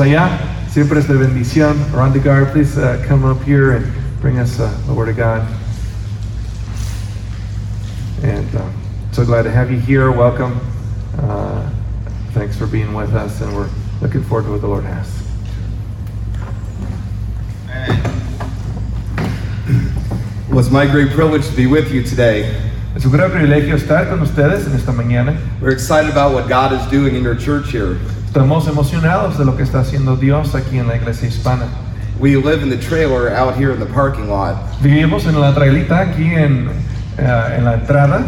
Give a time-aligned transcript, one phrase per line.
[0.00, 0.40] allá.
[0.68, 1.76] Siempre es de bendición.
[1.92, 3.86] Ron DeGar, please uh, come up here and
[4.20, 5.46] bring us uh, the Word of God.
[8.24, 8.68] And uh,
[9.12, 10.10] so glad to have you here.
[10.10, 10.58] Welcome.
[11.16, 11.70] Uh,
[12.32, 13.70] thanks for being with us, and we're
[14.00, 15.22] looking forward to what the Lord has.
[20.50, 22.52] Well, it's my great privilege to be with you today.
[22.96, 25.38] Es un gran privilegio estar con ustedes en esta mañana.
[25.60, 28.00] We're excited about what God is doing in your church here.
[28.34, 31.68] Estamos emocionados de lo que está haciendo Dios aquí en la iglesia hispana.
[32.18, 34.56] We live in the trailer out here in the parking lot.
[34.82, 36.68] Vivimos en la trailita aquí en,
[37.16, 38.26] eh, en la entrada.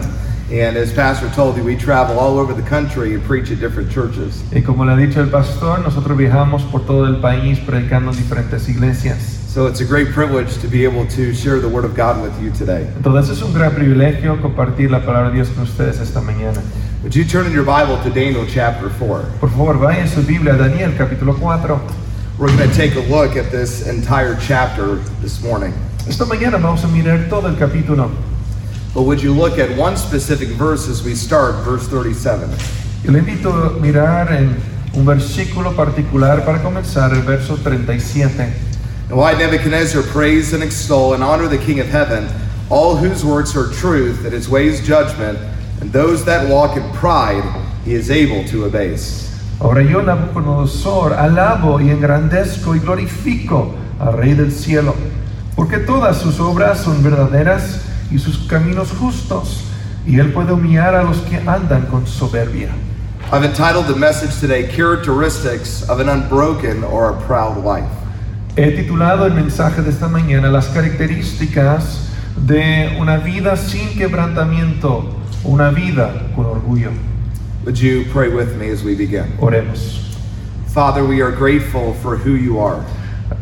[0.49, 3.91] And as Pastor told you, we travel all over the country and preach at different
[3.91, 4.45] churches.
[4.55, 8.17] Y como le ha dicho el pastor, nosotros viajamos por todo el país predicando en
[8.17, 9.19] diferentes iglesias.
[9.49, 12.31] So it's a great privilege to be able to share the Word of God with
[12.41, 12.87] you today.
[12.97, 16.63] Entonces es un gran privilegio compartir la palabra de Dios con ustedes esta mañana.
[17.07, 19.35] Would you turn in your Bible to Daniel chapter 4?
[19.39, 21.81] Por favor, vaya en su Biblia a Daniel capítulo 4.
[22.37, 25.73] We're going to take a look at this entire chapter this morning.
[26.09, 28.11] Esta mañana vamos a mirar todo el capítulo.
[28.93, 32.51] But would you look at one specific verse as we start, verse 37?
[33.05, 34.61] Yo le invito a mirar en
[34.97, 38.53] un versículo particular para comenzar, el verso 37.
[39.11, 42.29] And why Nebuchadnezzar praise and extol and honor the King of heaven,
[42.69, 45.39] all whose works are truth, and his ways judgment,
[45.87, 47.45] and those that walk in pride
[47.85, 49.31] he is able to abase.
[49.61, 54.95] Ahora yo, Nabucodonosor, alabo y engrandezco y glorifico al Rey del cielo,
[55.55, 59.63] porque todas sus obras son verdaderas y sus caminos justos,
[60.05, 62.71] y él puede humillar a los que andan con soberbia.
[63.33, 67.91] I've entitled the message today, Characteristics of an Unbroken or a Proud Life.
[68.57, 75.71] He titulado el mensaje de esta mañana las características de una vida sin quebrantamiento, una
[75.71, 76.93] vida con orgullo.
[77.65, 79.25] Would you pray with me as we begin?
[79.39, 80.03] Oremos.
[80.69, 82.85] Father, we are grateful for who you are.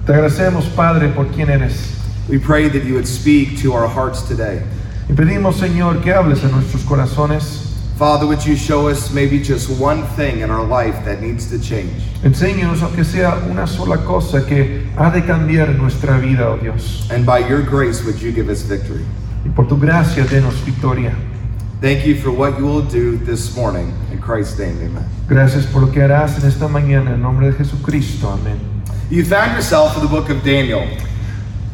[0.06, 1.92] Te agradecemos, Padre, por quien eres.
[2.28, 4.62] We pray that you would speak to our hearts today.
[5.08, 7.72] Y pedimos, Señor, que hables en nuestros corazones.
[7.98, 11.58] Father, would you show us maybe just one thing in our life that needs to
[11.58, 12.02] change?
[12.22, 17.08] Enséñanos, aunque sea una sola cosa que ha de cambiar en nuestra vida, oh Dios.
[17.10, 19.04] And by your grace, would you give us victory?
[19.44, 21.14] Y por tu gracia, denos victoria.
[21.84, 23.92] Thank you for what you will do this morning.
[24.10, 25.04] In Christ's name, amen.
[25.28, 28.26] Gracias por lo que harás en esta mañana, en nombre de Jesucristo.
[28.30, 28.58] Amén.
[29.10, 30.86] You found yourself in the book of Daniel,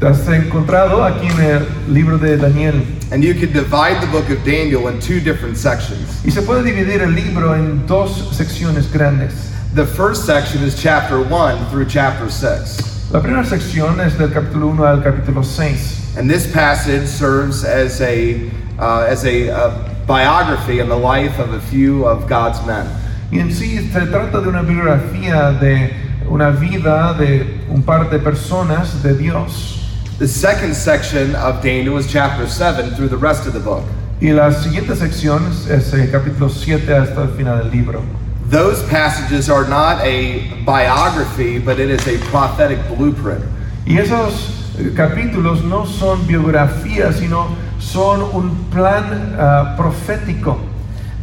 [0.00, 2.82] Te has encontrado aquí en el libro de Daniel.
[3.12, 6.24] and you can divide the book of Daniel in two different sections.
[6.24, 9.52] Y se puede dividir el libro en dos secciones grandes.
[9.76, 13.12] The first section is chapter 1 through chapter 6.
[13.12, 16.16] La primera sección es del capítulo 1 al capítulo 6.
[16.16, 18.50] And this passage serves as a,
[18.80, 22.84] uh, as a uh, biography and the life of a few of God's men.
[23.30, 25.94] Y en sí se trata de una biografía de
[26.28, 29.78] una vida de un par de personas de Dios.
[30.18, 33.84] The second section of Daniel is chapter 7 through the rest of the book.
[34.20, 38.02] Y la siguiente sección es el capítulo 7 hasta el final del libro.
[38.50, 43.44] Those passages are not a biography, but it is a prophetic blueprint.
[43.86, 47.46] Y esos capítulos no son biografías, sino
[47.80, 50.58] son un plan ah, profético.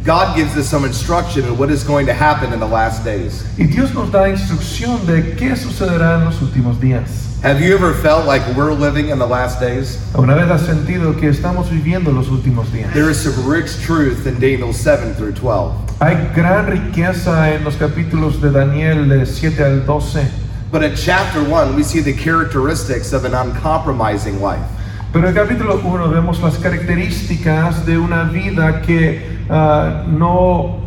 [0.04, 3.44] God gives us some instruction on what is going to happen in the last days.
[3.58, 7.26] Y Dios nos da instrucción de qué sucederá en los últimos días.
[7.42, 9.96] Have you ever felt like we're living in the last days?
[10.12, 12.92] ¿Alguna vez has sentido que estamos viviendo los últimos días?
[12.94, 15.72] There is some rich truth in Daniel 7 through 12.
[16.00, 20.26] Hay gran riqueza en los capítulos de Daniel de 7 al 12.
[20.72, 24.66] But in chapter 1, we see the characteristics of an uncompromising life.
[25.12, 30.80] Pero en el capítulo 1 vemos las características de una vida que ah, no...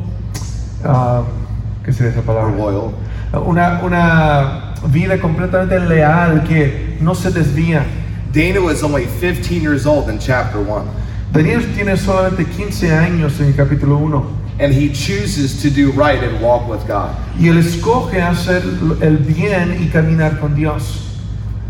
[0.85, 1.23] ah,
[1.83, 2.55] ¿Qué sería esa palabra?
[2.55, 2.91] loyal.
[3.45, 7.83] Una, una vida completamente leal que no se desvía.
[8.33, 10.85] Daniel is only 15 years old in chapter 1,
[11.33, 16.23] Daniel tiene solamente 15 años en el capítulo 1 and he chooses to do right
[16.23, 17.09] and walk with God.
[17.37, 18.63] y él escoge hacer
[19.01, 21.10] el bien y caminar con Dios.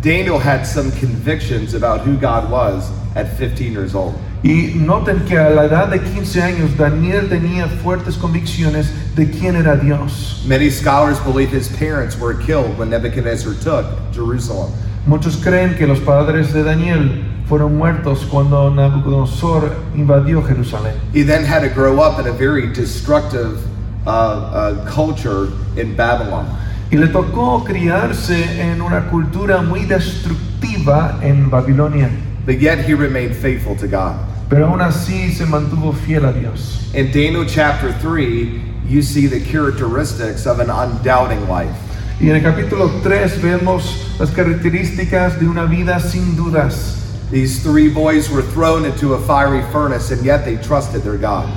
[0.01, 4.15] Daniel had some convictions about who God was at 15 years old.
[4.44, 9.56] Y noten que a la edad de 15 años Daniel tenía fuertes convicciones de quién
[9.56, 10.44] era Dios.
[10.48, 14.71] Many scholars believe his parents were killed when Nebuchadnezzar took Jerusalem.
[15.06, 20.95] Muchos creen que los padres de Daniel fueron muertos cuando Nabucodonosor invadió Jerusalén.
[21.13, 23.63] He then had to grow up in a very destructive
[24.07, 26.47] uh, uh, culture in Babylon.
[26.91, 32.09] Y le tocó criarse en una cultura muy destructiva en Babilonia.
[32.45, 34.17] But yet he remained faithful to God.
[34.49, 36.91] Pero aún así se mantuvo fiel a Dios.
[36.93, 41.73] In Daniel chapter 3, you see the characteristics of an undoubting life.
[42.19, 46.97] Y en el capítulo 3 vemos las características de una vida sin dudas.
[47.31, 51.47] These three boys were thrown into a fiery furnace, and yet they trusted their God.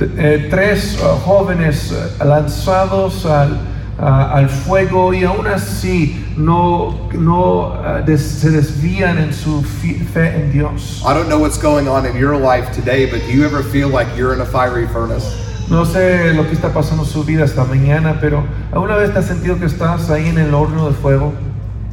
[0.00, 3.58] Eh, tres uh, jóvenes uh, lanzados al,
[3.98, 10.52] al fuego y aún así no, no uh, des- se desvían en su fe en
[10.52, 11.02] Dios.
[11.06, 13.88] I don't know what's going on in your life today, but do you ever feel
[13.88, 15.24] like you're in a fiery furnace?
[15.70, 19.20] No sé lo que está pasando en su vida esta mañana, pero ¿alguna vez te
[19.20, 21.32] has sentido que estás ahí en el horno de fuego?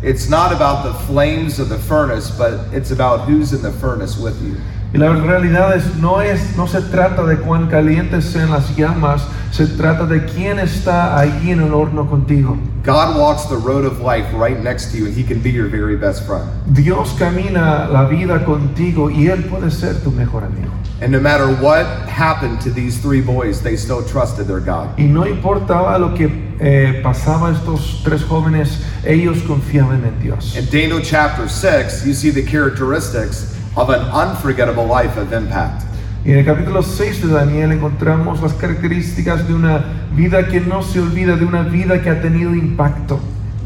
[0.04, 4.18] It's not about the flames of the furnace, but it's about who's in the furnace
[4.18, 4.57] with you.
[4.94, 9.26] Y la realidad es no, es, no se trata de cuán calientes sean las llamas,
[9.52, 12.58] se trata de quién está allí en el horno contigo.
[12.84, 15.68] God walks the road of life right next to you, and He can be your
[15.68, 16.44] very best friend.
[16.74, 20.72] Dios camina la vida contigo y Él puede ser tu mejor amigo.
[21.00, 24.98] And no matter what happened to these three boys, they still trusted their God.
[24.98, 26.28] Y no importaba lo que
[26.60, 30.56] eh, pasaba a estos tres jóvenes, ellos confiaban en Dios.
[30.58, 35.83] In Daniel chapter 6, you see the characteristics of an unforgettable life of impact.
[36.23, 39.83] Y en el capítulo 6 de Daniel encontramos las características de una
[40.15, 43.19] vida que no se olvida, de una vida que ha tenido impacto.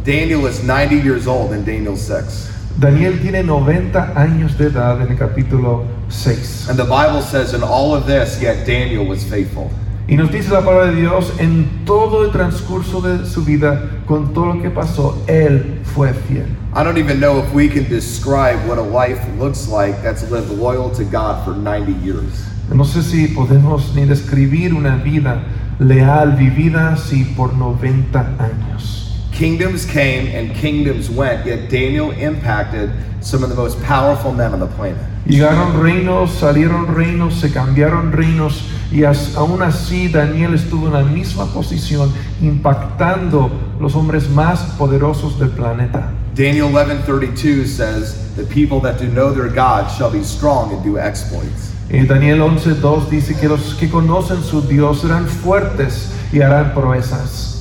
[0.06, 2.52] Daniel is 90 years old in Daniel 6.
[2.78, 6.70] Daniel tiene 90 años de edad en el capítulo 6.
[6.70, 9.70] And the Bible says, in all of this, yet Daniel was faithful.
[10.08, 14.34] Y nos dice la palabra de Dios, en todo el transcurso de su vida, con
[14.34, 16.46] todo lo que pasó, Él fue fiel.
[16.76, 20.50] I don't even know if we can describe what a life looks like that's lived
[20.52, 22.46] loyal to God for 90 years.
[22.70, 25.42] No sé si podemos ni describir una vida
[25.80, 29.14] leal vivida así por 90 años.
[29.32, 32.90] Kingdoms came and kingdoms went, yet Daniel impacted
[33.22, 34.98] some of the most powerful men on the planet.
[35.26, 41.04] Llegaron reinos, salieron reinos, se cambiaron reinos y as- aún así Daniel estuvo en la
[41.04, 42.12] misma posición
[42.42, 43.50] impactando
[43.80, 46.12] los hombres más poderosos del planeta.
[46.36, 50.98] Daniel 11:32 says, "The people that do know their God shall be strong and do
[50.98, 56.74] exploits." Eh, Daniel 11.2 dice que los que conocen su Dios serán fuertes y harán
[56.74, 57.56] proezas.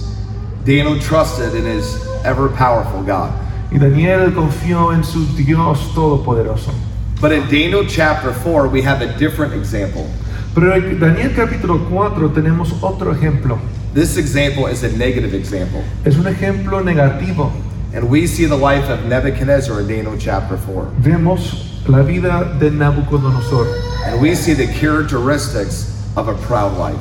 [0.64, 3.30] Daniel trusted in his ever powerful God.
[3.70, 6.72] Y Daniel confió en su Dios todopoderoso.
[7.20, 10.06] But in Daniel chapter 4, we have a different example.
[10.52, 13.56] Pero en Daniel capítulo 4 tenemos otro ejemplo.
[13.94, 15.84] This example is a negative example.
[16.04, 17.52] Es un ejemplo negativo.
[17.94, 20.86] And we see the life of Nebuchadnezzar in Daniel chapter 4.
[20.98, 24.06] Vemos la vida de Nabucodonosor.
[24.06, 26.98] And we see the characteristics of a proud life.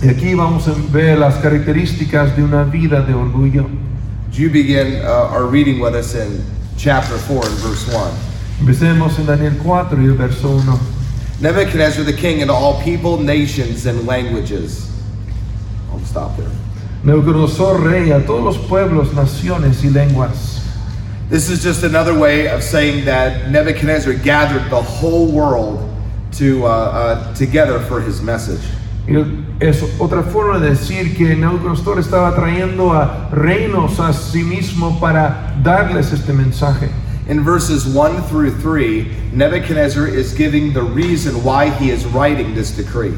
[0.00, 3.68] Y aquí vamos a ver las características de una vida de orgullo.
[4.30, 6.44] You begin uh, our reading with us in
[6.78, 8.12] chapter 4 and verse 1?
[8.60, 10.78] Empecemos en Daniel 4 y el verso 1.
[11.40, 14.92] Nebuchadnezzar the king and all people, nations, and languages.
[15.90, 16.50] I'll stop there.
[17.06, 20.60] Nabucodonosor rey a todos los pueblos, naciones y lenguas.
[21.30, 25.88] This is just another way of saying that Nebuchadnezzar gathered the whole world
[26.32, 28.60] to, uh, uh, together for his message.
[29.60, 35.54] Es otra forma de decir que Nabucodonosor estaba trayendo a reinos a sí mismo para
[35.62, 36.90] darles este mensaje.
[37.28, 42.72] In verses 1 through 3, Nebuchadnezzar is giving the reason why he is writing this
[42.72, 43.14] decree.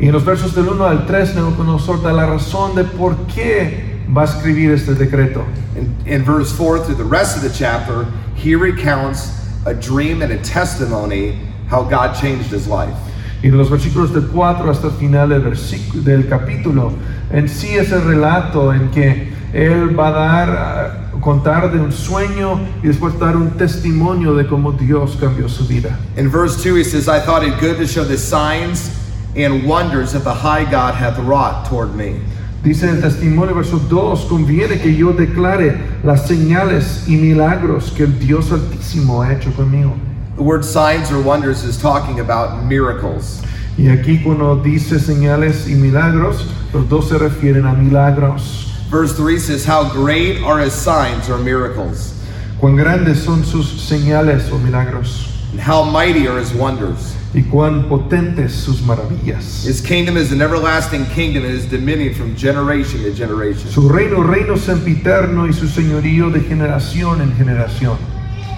[0.00, 3.94] Y en los versos del 1 al 3, Nabucodonosor da la razón de por qué
[4.14, 5.44] va a escribir este decreto.
[5.76, 9.30] In, in verse 4 through the rest of the chapter, he recounts
[9.66, 12.94] a dream and a testimony how God changed his life.
[13.42, 16.92] Y en los versículos del 4 hasta el final del, versículo, del capítulo,
[17.30, 21.92] en sí es el relato en que él va a dar, a contar de un
[21.92, 25.96] sueño y después dar un testimonio de cómo Dios cambió su vida.
[26.16, 29.03] In verse 2, he says, I thought it good to show the signs
[29.36, 32.20] and wonders that the high God hath wrought toward me.
[32.62, 38.18] Dice el testimonio, verso 2, conviene que yo declare las señales y milagros que el
[38.18, 39.98] Dios Altísimo ha hecho conmigo.
[40.36, 43.42] The word signs or wonders is talking about miracles.
[43.76, 48.70] Y aquí cuando dice señales y milagros, los dos se refieren a milagros.
[48.88, 52.12] Verse 3 says, How great are his signs or miracles,
[52.60, 55.28] Cuán grandes son sus señales o milagros.
[55.52, 57.14] and how mighty are his wonders.
[57.34, 59.64] Y cuán potentes sus maravillas.
[59.64, 63.68] His kingdom is an everlasting kingdom, and his dominion from generation to generation.
[63.70, 67.98] Su reino, reino sempiterno y su señorío de generación en generación.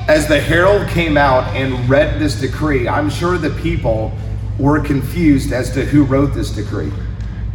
[0.09, 4.13] As the herald came out and read this decree, I'm sure the people
[4.59, 6.93] were confused as to who wrote this decree.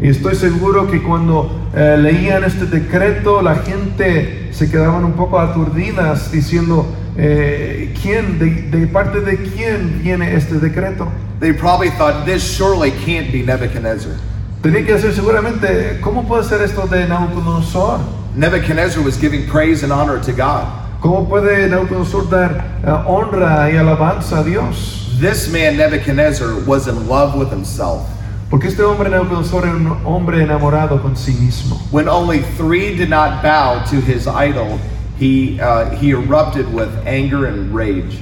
[0.01, 5.40] Y estoy seguro que cuando eh, leían este decreto, la gente se quedaban un poco
[5.40, 6.88] aturdidas diciendo,
[7.18, 11.12] eh, ¿quién, de, de parte de quién viene este decreto?
[11.39, 14.15] They probably thought this surely can't be Nebuchadnezzar.
[14.62, 18.00] Tenía que ser seguramente, ¿cómo puede ser esto de Nabucodonosor?
[18.36, 20.68] Nebuchadnezzar was giving praise and honor to God.
[21.01, 25.18] ¿Cómo puede Nabucodonosor dar eh, honra y alabanza a Dios?
[25.20, 28.08] This man, Nebuchadnezzar, was in love with himself.
[28.51, 31.80] Porque este hombre Nabucodonosor era un hombre enamorado con sí mismo.
[31.89, 34.80] When only three did not bow to his idol,
[35.22, 38.18] he, uh, he erupted with anger and rage.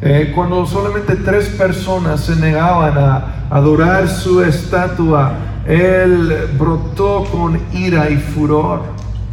[0.00, 5.36] Eh, cuando solamente tres personas se negaban a adorar su estatua,
[5.66, 8.80] él brotó con ira y furor.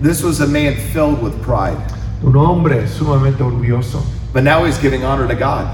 [0.01, 1.77] This was a man filled with pride.
[2.21, 4.03] Un hombre sumamente orgulloso.
[4.33, 5.67] But now he's giving honor to God.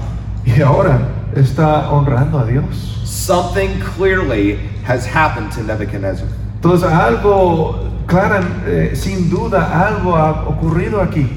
[0.46, 1.00] Y ahora
[1.34, 3.00] está honrando a Dios.
[3.04, 6.28] Something clearly has happened to Nebuchadnezzar.
[6.60, 11.28] Entonces algo, clara, eh, sin duda, algo ha ocurrido aquí.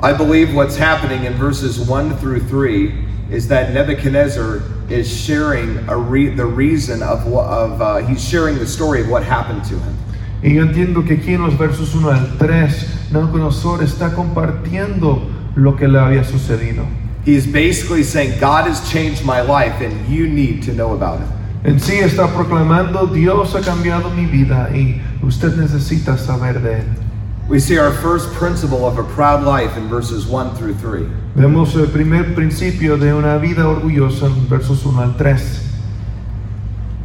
[0.00, 2.92] I believe what's happening in verses 1 through 3
[3.30, 8.58] is that Nebuchadnezzar is sharing a re- the reason of what of uh, he's sharing
[8.58, 9.96] the story of what happened to him.
[10.42, 15.76] Y yo entiendo que aquí en los versos 1 al 3, Nabucodonosor está compartiendo lo
[15.76, 16.86] que le había sucedido.
[17.24, 21.28] He's basically saying, God has changed my life and you need to know about it.
[21.64, 27.06] En sí está proclamando, Dios ha cambiado mi vida y usted necesita saber de él.
[27.48, 31.06] We see our first principle of a proud life in verses 1 through 3.
[31.36, 35.60] Vemos el primer principio de una vida orgullosa en versos 1 al 3.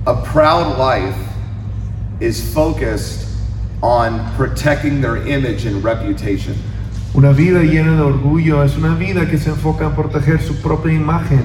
[0.07, 1.15] A proud life
[2.19, 3.27] is focused
[3.83, 6.55] on protecting their image and reputation.
[7.13, 10.93] Una vida llena de orgullo es una vida que se enfoca en proteger su propia
[10.93, 11.43] imagen.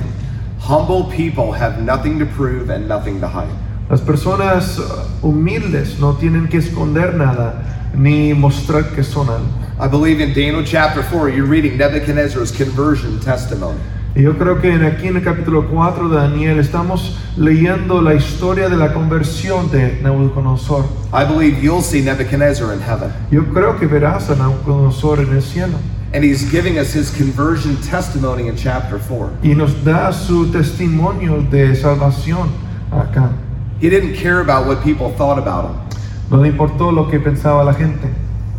[0.58, 3.65] Humble people have nothing to prove and nothing to hide.
[3.88, 4.80] Las personas
[5.22, 9.46] humildes no tienen que esconder nada ni mostrar que son algo.
[9.78, 13.78] I believe in Daniel chapter 4, you're reading Nebuchadnezzar's conversion testimony.
[14.16, 18.14] Y yo creo que en- aquí en el capítulo 4 de Daniel estamos leyendo la
[18.14, 20.86] historia de la conversión de Nabucodonosor.
[21.12, 23.10] I believe you'll see Nebuchadnezzar in heaven.
[23.30, 25.78] Yo creo que verás a Nabucodonosor en el cielo.
[26.14, 29.28] And he's giving us his conversion testimony in chapter 4.
[29.42, 32.48] Y nos da su testimonio de salvación
[32.90, 33.30] acá.
[33.80, 36.00] He didn't care about what people thought about him.
[36.30, 38.08] No le importó lo que pensaba la gente.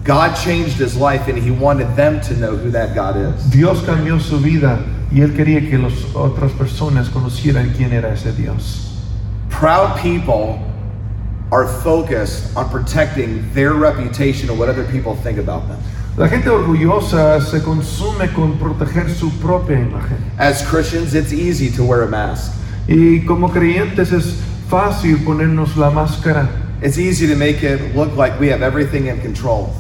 [0.04, 3.50] God changed his life and he wanted them to know who that God is.
[3.50, 4.80] Dios cambió su vida
[5.12, 9.04] y él quería que las otras personas conocieran quién era ese Dios.
[9.50, 10.60] Proud people
[11.52, 15.80] are focused on protecting their reputation and what other people think about them.
[16.18, 20.18] La gente orgullosa se consume con proteger su propia imagen.
[20.38, 22.54] As Christians, it's easy to wear a mask.
[22.88, 26.48] Y como creyentes es fácil ponernos la máscara.
[26.82, 29.74] It's easy to make it look like we have everything in control.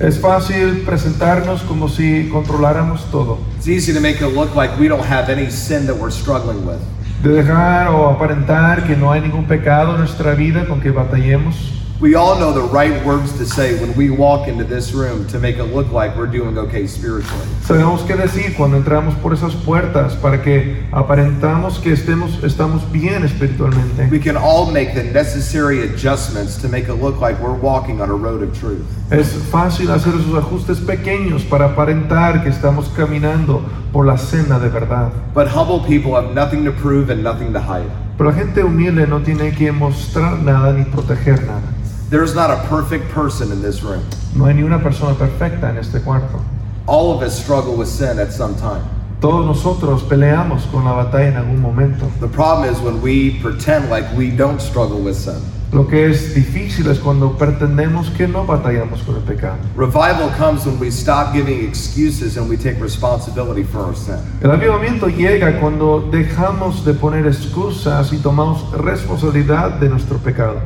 [0.00, 3.38] Es fácil presentarnos como si controláramos todo.
[3.58, 6.66] It's easy to make it look like we don't have any sin that we're struggling
[6.66, 6.80] with.
[7.22, 11.79] De dejar o aparentar que no hay ningún pecado en nuestra vida con que batallemos.
[12.00, 15.38] We all know the right words to say when we walk into this room to
[15.38, 17.44] make it look like we're doing okay spiritually.
[17.60, 23.22] Sabemos qué decir cuando entramos por esas puertas para que aparentamos que estemos, estamos bien
[23.22, 24.08] espiritualmente.
[24.10, 28.08] We can all make the necessary adjustments to make it look like we're walking on
[28.08, 28.86] a road of truth.
[29.10, 34.70] Es fácil hacer esos ajustes pequeños para aparentar que estamos caminando por la senda de
[34.70, 35.12] verdad.
[35.34, 37.90] But humble people have nothing to prove and nothing to hide.
[38.16, 41.69] Pero la gente humilde no tiene que mostrar nada ni proteger nada.
[42.10, 44.04] There's not a perfect person in this room.
[44.34, 46.44] No hay ni una persona perfecta en este cuarto.
[46.88, 48.82] All of us struggle with sin at some time.
[49.20, 52.10] Todos nosotros peleamos con la batalla en algún momento.
[52.18, 55.40] The problem is when we pretend like we don't struggle with sin.
[55.72, 59.58] Lo que es difícil es cuando pretendemos que no batallamos con el pecado.
[59.76, 64.18] Revival comes when we stop giving excuses and we take responsibility for our sin.
[64.42, 70.60] El avivamiento llega cuando dejamos de poner excusas y tomamos responsabilidad de nuestro pecado.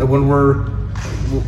[0.00, 0.64] That when we're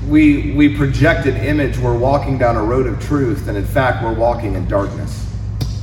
[0.06, 4.04] we we project an image we're walking down a road of truth and in fact
[4.04, 5.26] we're walking in darkness.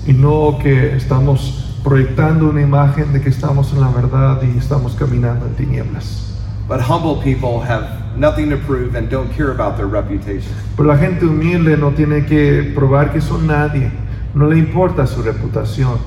[0.05, 4.93] Y no que estamos proyectando una imagen de que estamos en la verdad y estamos
[4.93, 6.31] caminando en tinieblas.
[6.67, 10.53] But humble people have nothing to prove and don't care about their reputation.
[10.77, 13.89] Pero la gente humilde no tiene que probar que son nadie.
[14.35, 15.97] No le importa su reputación.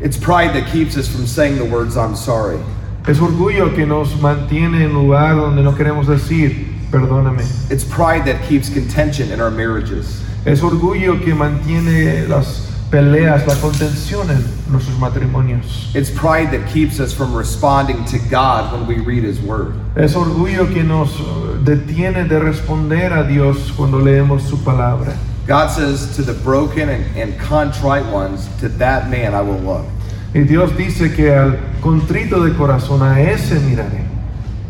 [0.00, 2.58] It's pride that keeps us from saying the words I'm sorry.
[3.10, 7.42] Es orgullo que nos mantiene en lugar donde no queremos decir, perdóname.
[7.68, 10.22] It's pride that keeps contention in our marriages.
[10.44, 15.92] Es orgullo que mantiene las peleas, la contención en nuestros matrimonios.
[15.92, 19.74] It's pride that keeps us from responding to God when we read His Word.
[19.96, 21.24] Es orgullo que nos eh,
[21.64, 25.16] detiene de responder a Dios cuando leemos su palabra.
[25.48, 29.86] God says, To the broken and, and contrite ones, to that man I will look.
[30.32, 34.04] Y Dios dice que al contrito de corazón a ese miraré.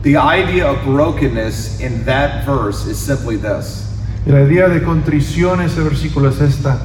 [0.02, 3.86] The idea of brokenness in that verse is simply this.
[4.26, 6.78] Y la idea de contrición en ese versículo es esta.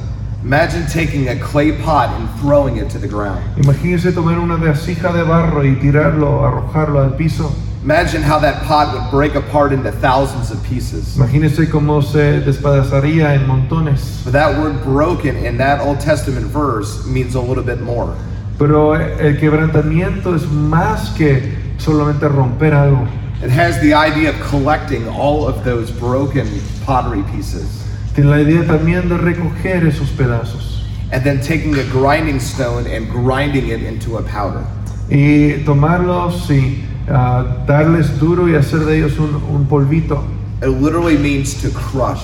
[0.44, 3.42] Imagine taking a clay pot and throwing it to the ground.
[3.56, 7.50] Imagínense tomar una vasija de barro y tirarlo, arrojarlo al piso.
[7.82, 11.16] Imagine how that pot would break apart into thousands of pieces.
[11.16, 14.22] Imagínense cómo se despedazaría en montones.
[14.22, 18.14] But that word broken in that Old Testament verse means a little bit more.
[18.58, 23.06] Pero el quebrantamiento es más que solamente romper algo.
[23.42, 26.46] It has the idea of collecting all of those broken
[26.86, 27.84] pottery pieces
[28.14, 30.82] Tiene la idea también de recoger esos pedazos
[31.12, 34.64] and then taking a grinding stone and grinding it into a powder.
[35.10, 40.24] y tomarlos y ah, darles duro y hacer de ellos un, un polvito.
[40.62, 42.22] It literally means to crush.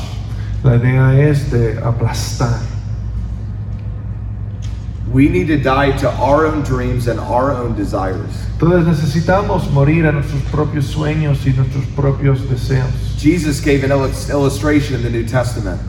[0.64, 2.71] La idea es de aplastar.
[5.12, 8.46] We need to die to our own dreams and our own desires.
[8.58, 12.90] Entonces necesitamos morir a nuestros propios sueños y nuestros propios deseos.
[13.18, 15.80] Jesus gave an illustration in the New Testament.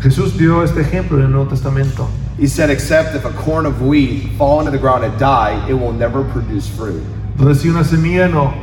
[0.00, 2.08] Jesús dio este ejemplo en el Nuevo Testamento.
[2.38, 5.74] He said, Except if a corn of wheat fall into the ground and die, it
[5.74, 7.02] will never produce fruit.
[7.36, 8.54] Entonces si una semilla no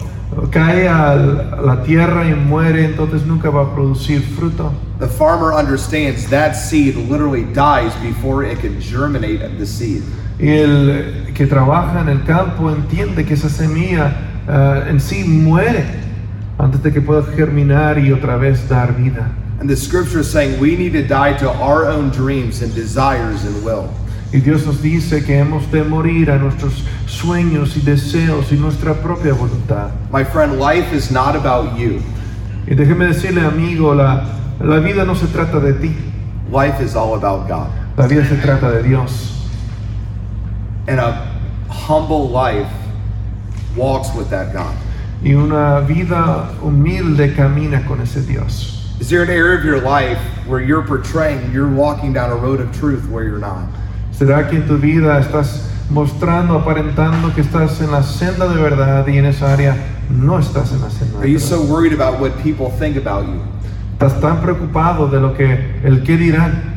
[0.52, 4.74] cae a la tierra y muere, entonces nunca va a producir fruto.
[5.00, 10.04] The farmer understands that seed literally dies before it can germinate the seed.
[10.40, 14.14] El que trabaja en el campo entiende que esa semilla
[14.48, 15.86] ah, en sí muere
[16.58, 19.30] antes de que pueda germinar y otra vez dar vida.
[19.60, 23.44] And the scripture is saying we need to die to our own dreams and desires
[23.46, 23.90] and will.
[24.34, 28.94] Y Dios nos dice que hemos de morir a nuestros sueños y deseos y nuestra
[28.94, 29.92] propia voluntad.
[30.12, 32.02] My friend, life is not about you,
[32.68, 34.24] Y déjeme decirle, amigo, la,
[34.60, 35.96] la vida no se trata de ti,
[36.52, 37.70] life is all about God.
[37.98, 39.48] la vida se trata de Dios.
[40.88, 41.28] And a
[41.70, 42.72] humble life
[43.76, 44.76] walks with that God.
[45.24, 48.78] Y una vida humilde camina con ese Dios.
[49.00, 52.60] Is there an area of your life where you're portraying you're walking down a road
[52.60, 53.68] of truth where you're not?
[54.14, 59.06] ¿Será que en tu vida estás mostrando, aparentando que estás en la senda de verdad
[59.08, 59.76] y en esa área
[60.10, 61.58] no estás en la senda Are de you verdad?
[61.58, 63.42] so worried about what people think about you?
[63.94, 66.70] Estás tan preocupado de lo que el qué dirán.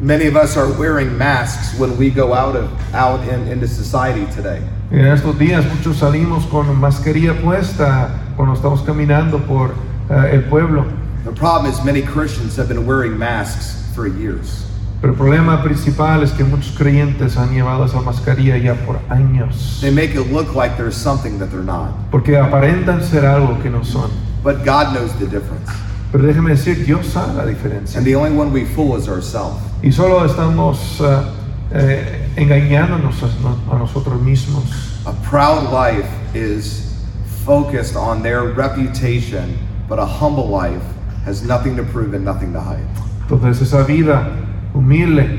[0.00, 4.26] Many of us are wearing masks when we go out of out in, into society
[4.34, 4.60] today.
[4.90, 9.70] En estos días muchos salimos con mascarilla puesta cuando estamos caminando por
[10.10, 10.84] eh, el pueblo.
[11.24, 14.66] The problem is many Christians have been wearing masks for years.
[15.04, 19.76] Pero el problema principal es que muchos creyentes han llevado esa mascarilla ya por años.
[19.82, 21.90] They make it look like there's something that they're not.
[22.10, 24.10] Porque aparentan ser algo que no son.
[24.42, 25.70] But God knows the difference.
[26.10, 27.98] Pero déjeme decir, Dios sabe la diferencia.
[27.98, 29.60] And the only one we fool is ourselves.
[29.82, 31.34] Y solo estamos ah,
[31.70, 34.64] eh, engañándonos a, a nosotros mismos.
[35.04, 36.96] A proud life is
[37.44, 40.82] focused on their reputation, but a humble life
[41.26, 42.88] has nothing to prove and nothing to hide.
[43.28, 44.43] Entonces esa vida
[44.74, 45.38] humilde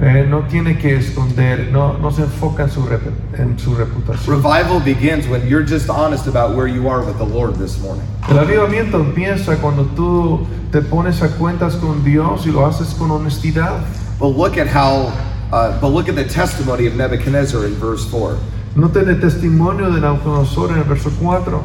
[0.00, 4.36] eh, no tiene que esconder, no, no se enfoca en su, rep- en su reputación.
[4.36, 8.04] Revival begins when you're just honest about where you are with the Lord this morning.
[8.30, 13.10] El avivamiento empieza cuando tú te pones a cuentas con Dios y lo haces con
[13.10, 13.82] honestidad.
[14.20, 15.12] But look at how,
[15.52, 18.36] uh, but look at the testimony of Nebuchadnezzar in verse 4.
[18.76, 21.64] Noten el testimonio de Nabucodonosor en el verso 4.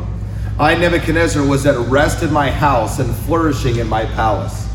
[0.60, 4.68] I, Nebuchadnezzar, was at rest in my house and flourishing in my palace.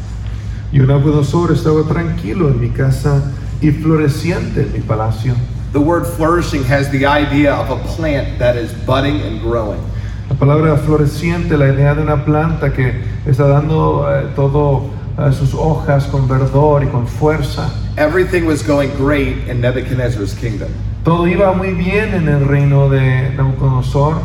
[0.71, 3.23] Yo Nabucodonosor estaba tranquilo en mi casa
[3.63, 5.35] y floreciente en mi palacio.
[5.73, 9.81] The word flourishing has the idea of a plant that is budding and growing.
[10.29, 15.55] La palabra floreciente, la idea de una planta que está dando eh, todo eh, sus
[15.55, 17.71] hojas con verdor y con fuerza.
[17.97, 20.69] Everything was going great in Nebuchadnezzar's kingdom.
[21.03, 24.21] Todo iba muy bien en el reino de Nabucodonosor.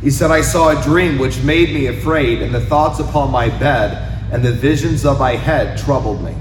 [0.00, 3.48] He said, I saw a dream which made me afraid, and the thoughts upon my
[3.48, 6.34] bed and the visions of my head troubled me.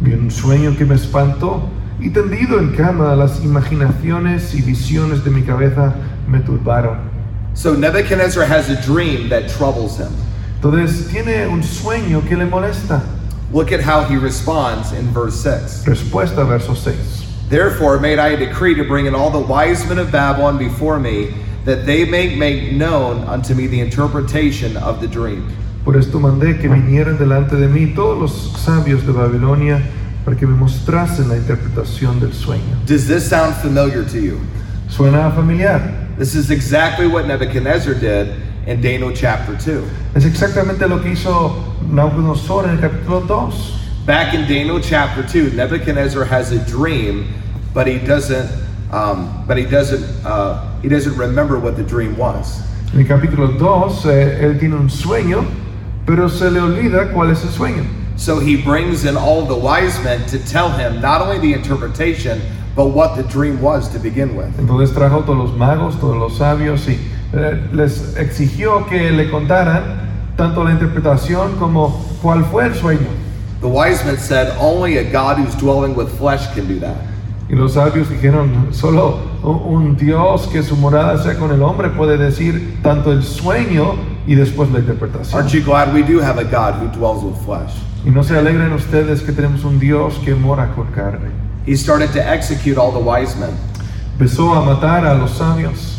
[0.00, 1.68] Vi un sueño que me espantó
[2.00, 5.94] y tendido en cama las imaginaciones y visiones de mi cabeza
[6.26, 7.10] me turbaron.
[7.54, 10.12] So Nebuchadnezzar has a dream that troubles him.
[10.60, 13.02] Entonces tiene un sueño que le molesta.
[13.52, 15.84] Look at how he responds in verse 6.
[15.84, 17.24] Respuesta, verso 6.
[17.48, 20.98] Therefore made I a decree to bring in all the wise men of Babylon before
[20.98, 21.34] me,
[21.64, 25.54] that they may make known unto me the interpretation of the dream.
[25.84, 29.82] Por esto mandé que vinieran delante de mí todos los sabios de Babilonia
[30.24, 32.62] para que me mostrasen la interpretación del sueño.
[32.86, 34.40] Does this sound familiar to you?
[34.88, 35.82] ¿Suena familiar?
[36.16, 38.28] This is exactly what Nebuchadnezzar did
[38.66, 39.84] in Daniel chapter 2.
[40.14, 41.54] Es exactamente lo que hizo
[41.90, 44.06] Nabucodonosor en el capítulo 2.
[44.06, 47.26] Back in Daniel chapter 2, Nebuchadnezzar has a dream,
[47.74, 48.48] but he doesn't
[48.90, 52.62] um, but he doesn't uh, he doesn't remember what the dream was.
[52.94, 55.44] En el capítulo 2, eh, él tiene un sueño,
[56.06, 57.84] pero se le olvida cuál es el sueño.
[58.16, 62.40] So he brings in all the wise men to tell him not only the interpretation,
[62.76, 64.56] but what the dream was to begin with.
[64.58, 66.98] Entonces trajo todos los magos, todos los sabios y
[67.32, 69.82] eh, les exigió que le contaran
[70.36, 73.08] tanto la interpretación como cuál fue el sueño.
[73.60, 76.96] The wise men said, Only a God who's dwelling with flesh can do that.
[77.48, 82.16] Y los sabios dijeron, solo un Dios que su morada sea con el hombre puede
[82.16, 83.94] decir tanto el sueño
[84.26, 85.34] y después la interpretación.
[85.34, 87.72] Aren't you glad we do have a God who dwells with flesh?
[88.04, 91.30] Y no se alegren ustedes que tenemos un Dios que mora con carne.
[91.66, 93.56] He started to execute all the wise men.
[94.18, 95.94] Empezó a matar a los sabios.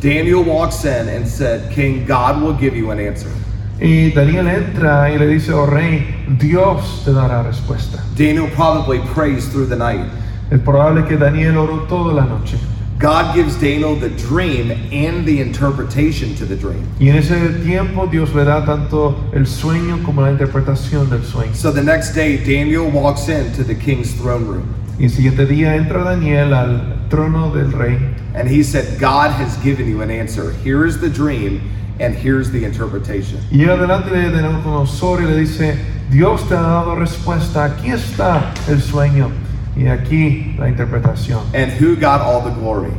[0.00, 3.30] Daniel walks in and said, King, God will give you an answer.
[3.78, 8.02] Y Daniel entra y le dice, oh rey, Dios te dará respuesta.
[8.16, 10.06] Daniel probably prays through the night.
[10.50, 12.56] Es probable que Daniel oró toda la noche.
[13.02, 16.88] God gives Daniel the dream and the interpretation to the dream.
[17.00, 17.34] Y en ese
[17.64, 21.52] tiempo Dios le da tanto el sueño como la interpretación del sueño.
[21.54, 24.74] So the next day, Daniel walks into the king's throne room.
[24.98, 27.98] Y el siguiente día entra Daniel al trono del rey
[28.34, 30.52] And he said, God has given you an answer.
[30.64, 31.60] Here is the dream,
[32.00, 33.38] and here's the interpretation.
[33.50, 35.76] y llega delante de Nabucodonosor y le dice,
[36.10, 39.30] Dios te ha dado respuesta, aquí está el sueño
[39.76, 41.42] y aquí la interpretación.
[41.54, 42.92] And who got all the glory?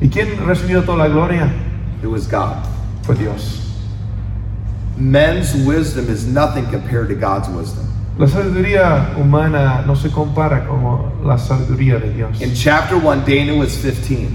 [0.00, 1.50] ¿Y quién recibió toda la gloria?
[2.02, 2.56] It was God.
[3.02, 3.60] Fue Dios.
[4.96, 7.86] Men's wisdom is nothing compared to God's wisdom.
[8.18, 12.42] La sabiduría humana no se compara con la sabiduría de Dios.
[12.42, 14.28] In chapter 1, Daniel was 15.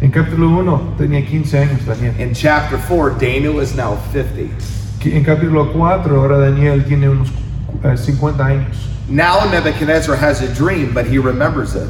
[0.00, 2.14] En capítulo 1 tenía 15 años Daniel.
[2.18, 4.48] In chapter 4, Daniel is now 50.
[5.04, 7.30] En capítulo 4 ahora Daniel tiene unos
[7.84, 8.76] eh, 50 años.
[9.08, 11.88] Now Nebuchadnezzar has a dream, but he remembers it.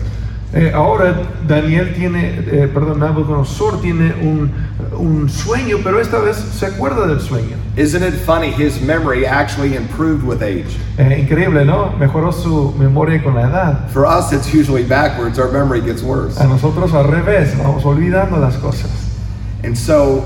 [0.55, 4.51] Eh, ahora Daniel tiene, eh, perdón, Nabucodonosor tiene un,
[4.97, 7.57] un sueño, pero esta vez se acuerda del sueño.
[7.77, 8.51] Isn't it funny?
[8.51, 10.79] His memory actually improved with age.
[10.97, 11.93] Eh, increíble, ¿no?
[11.99, 13.91] Mejoró su memoria con la edad.
[13.91, 15.39] For us, it's usually backwards.
[15.39, 16.39] Our memory gets worse.
[16.41, 18.91] A nosotros al revés, vamos olvidando las cosas.
[19.63, 20.25] And so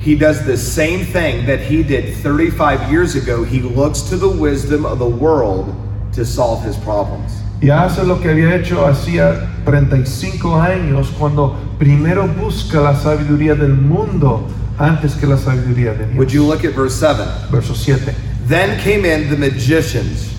[0.00, 3.44] he does the same thing that he did 35 years ago.
[3.44, 5.74] He looks to the wisdom of the world
[6.14, 7.42] to solve his problems.
[7.62, 13.74] Y hace lo que había hecho hacía 35 años cuando primero busca la sabiduría del
[13.74, 16.16] mundo antes que la sabiduría de Dios.
[16.16, 17.50] Would you look at verse 7?
[17.50, 18.14] Verso 7.
[18.46, 20.34] Then came in the magicians.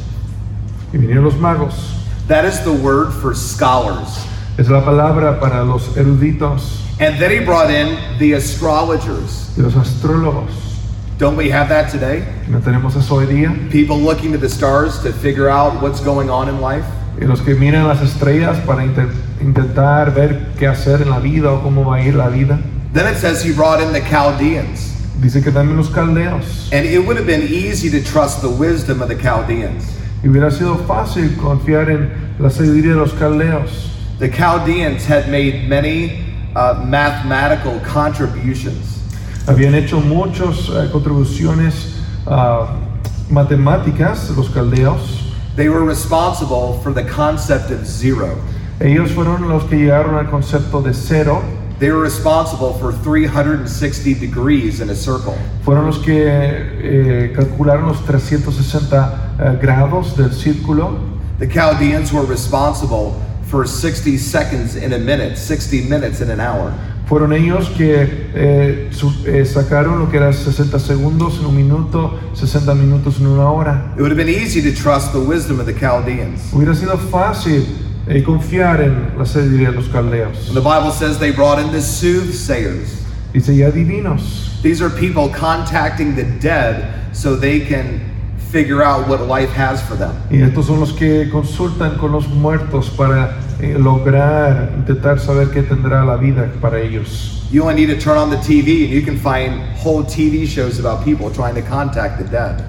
[0.92, 1.76] Y vinieron los magos.
[2.28, 4.26] That is the word for scholars.
[4.58, 9.50] Es la palabra para los eruditos And then he brought in the astrologers.
[9.58, 10.50] y los astrólogos.
[11.18, 12.24] Don't we have that today?
[12.48, 13.54] ¿No tenemos eso hoy día?
[13.72, 16.84] People looking to the stars to figure out what's going on in life.
[17.20, 19.08] Y los que miran las estrellas para inte-
[19.42, 22.60] intentar ver qué hacer en la vida o cómo va a ir la vida.
[22.94, 24.90] Then it says he brought in the Chaldeans.
[25.22, 26.70] Dice que también los caldeos.
[26.74, 29.84] And it would have been easy to trust the wisdom of the Chaldeans.
[30.24, 32.10] Y hubiera sido fácil confiar en
[32.40, 33.91] la sabiduría de los caldeos.
[34.22, 36.24] The Chaldeans had made many
[36.56, 39.00] uh, mathematical contributions.
[39.48, 42.68] Habían hecho muchas eh, contribuciones ah,
[43.32, 45.34] matemáticas, los caldeos.
[45.56, 48.38] They were responsible for the concept of zero.
[48.80, 51.42] Ellos fueron los que llegaron al concepto de cero.
[51.80, 55.36] They were responsible for 360 degrees in a circle.
[55.64, 61.00] Fueron los que eh, calcularon los 360 eh, grados del círculo.
[61.40, 63.16] The Chaldeans were responsible
[63.52, 66.74] for 60 seconds in a minute, 60 minutes in an hour.
[67.08, 72.18] Fueron ellos que eh, su- eh, sacaron lo que era 60 segundos en un minuto,
[72.34, 73.92] 60 minutos en una hora.
[73.98, 76.54] It would have been easy to trust the wisdom of the Chaldeans.
[76.54, 77.66] Hubiera sido fácil
[78.08, 80.54] eh, confiar en la sabiduría de los caldeos.
[80.54, 83.04] The Bible says they brought in the soothsayers.
[83.34, 84.62] Dice, y adivinos.
[84.62, 88.00] These are people contacting the dead so they can
[88.52, 90.12] figure out what life has for them.
[90.30, 95.62] Y estos son los que consultan con los muertos para eh, lograr, intentar saber qué
[95.62, 97.48] tendrá la vida para ellos.
[97.52, 100.80] You only need to turn on the TV and you can find whole TV shows
[100.80, 102.64] about people trying to contact the dead.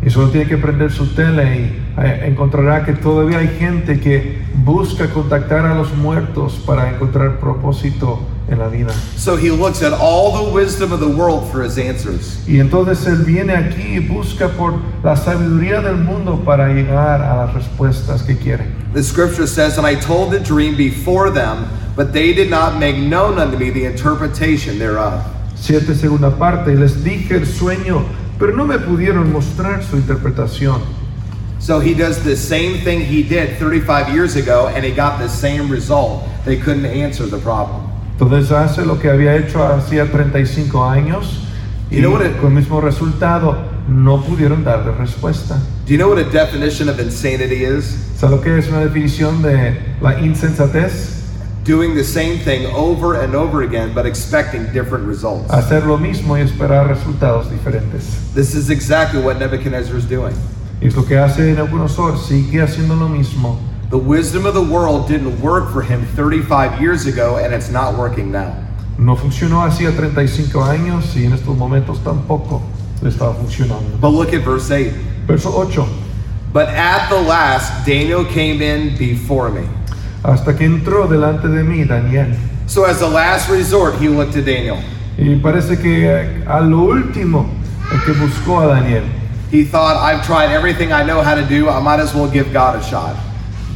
[0.00, 4.38] Y solo tiene que prender su tele y eh, encontrará que todavía hay gente que
[4.54, 8.92] busca contactar a los muertos para encontrar propósito en la vida.
[9.16, 12.42] So he looks at all the wisdom of the world for his answers.
[12.46, 17.36] Y entonces él viene aquí y busca por la sabiduría del mundo para llegar a
[17.36, 18.77] las respuestas que quiere.
[18.92, 22.96] The scripture says, And I told the dream before them, but they did not make
[22.96, 25.24] known unto me the interpretation thereof.
[25.54, 28.06] Siete segunda parte, y les dije el sueño,
[28.38, 30.80] pero no me pudieron mostrar su interpretación.
[31.58, 35.28] So he does the same thing he did 35 years ago, and he got the
[35.28, 36.24] same result.
[36.44, 37.90] They couldn't answer the problem.
[38.18, 41.48] Entonces hace lo que había hecho hacía 35 años
[41.90, 43.56] You know con el mismo resultado
[43.88, 45.58] no pudieron darle respuesta.
[45.86, 47.96] Do you know what a definition of insanity is?
[48.16, 51.16] ¿Sabes lo que es una definición de la insensatez?
[51.64, 55.50] Doing the same thing over and over again, but expecting different results.
[55.50, 58.32] Hacer lo mismo y esperar resultados diferentes.
[58.34, 60.34] This is exactly what Nebuchadnezzar is doing.
[60.80, 63.58] Es lo que hace Nabucodonosor, sigue haciendo lo mismo.
[63.90, 67.96] The wisdom of the world didn't work for him 35 years ago, and it's not
[67.98, 68.54] working now.
[68.98, 72.62] No funcionó hacía 35 años y en estos momentos tampoco
[73.02, 74.00] le estaba funcionando.
[74.00, 74.92] But look at verse 8.
[75.26, 75.86] Verso 8.
[76.52, 79.68] But at the last, Daniel came in before me.
[80.24, 82.34] Hasta que entró delante de mí Daniel.
[82.66, 84.78] So, as a last resort, he looked to Daniel.
[85.16, 87.48] Y parece que eh, a lo último
[87.92, 89.04] el que buscó a Daniel.
[89.50, 92.52] He thought, I've tried everything I know how to do, I might as well give
[92.52, 93.16] God a shot.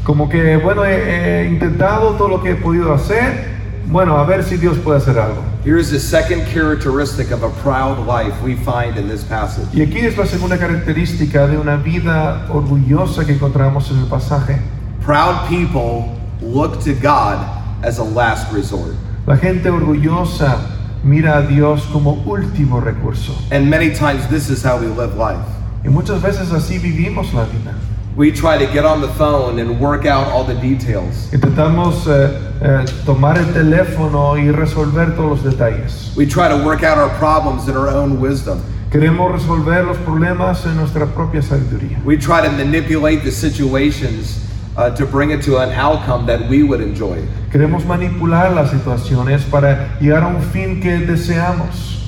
[0.05, 3.51] Como que, bueno, he, he intentado todo lo que he podido hacer.
[3.87, 5.43] Bueno, a ver si Dios puede hacer algo.
[5.65, 9.69] Here's the second characteristic of a proud life we find in this passage.
[9.73, 14.61] Y aquí es la segunda característica de una vida orgullosa que encontramos en el pasaje.
[15.03, 17.47] Proud people look to God
[17.85, 18.97] as a last resort.
[19.25, 20.59] La gente orgullosa
[21.05, 23.33] mira a Dios como último recurso.
[23.53, 25.47] And many times, this is how we live life.
[25.85, 27.73] Y muchas veces así vivimos la vida.
[28.15, 31.31] We try to get on the phone and work out all the details.
[31.33, 32.29] Intentamos eh,
[32.61, 36.15] eh, tomar el teléfono y resolver todos los detalles.
[36.15, 38.63] We try to work out our problems in our own wisdom.
[38.91, 42.05] Queremos resolver los problemas en nuestra propia sabiduría.
[42.05, 44.47] We try to manipulate the situations
[44.77, 47.27] uh, to bring it to an outcome that we would enjoy.
[47.51, 51.99] Queremos manipular las situaciones para llegar a un fin que deseamos.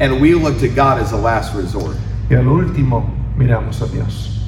[0.00, 1.96] And we look to God as a last resort.
[2.28, 4.41] Y al último, miramos a Dios.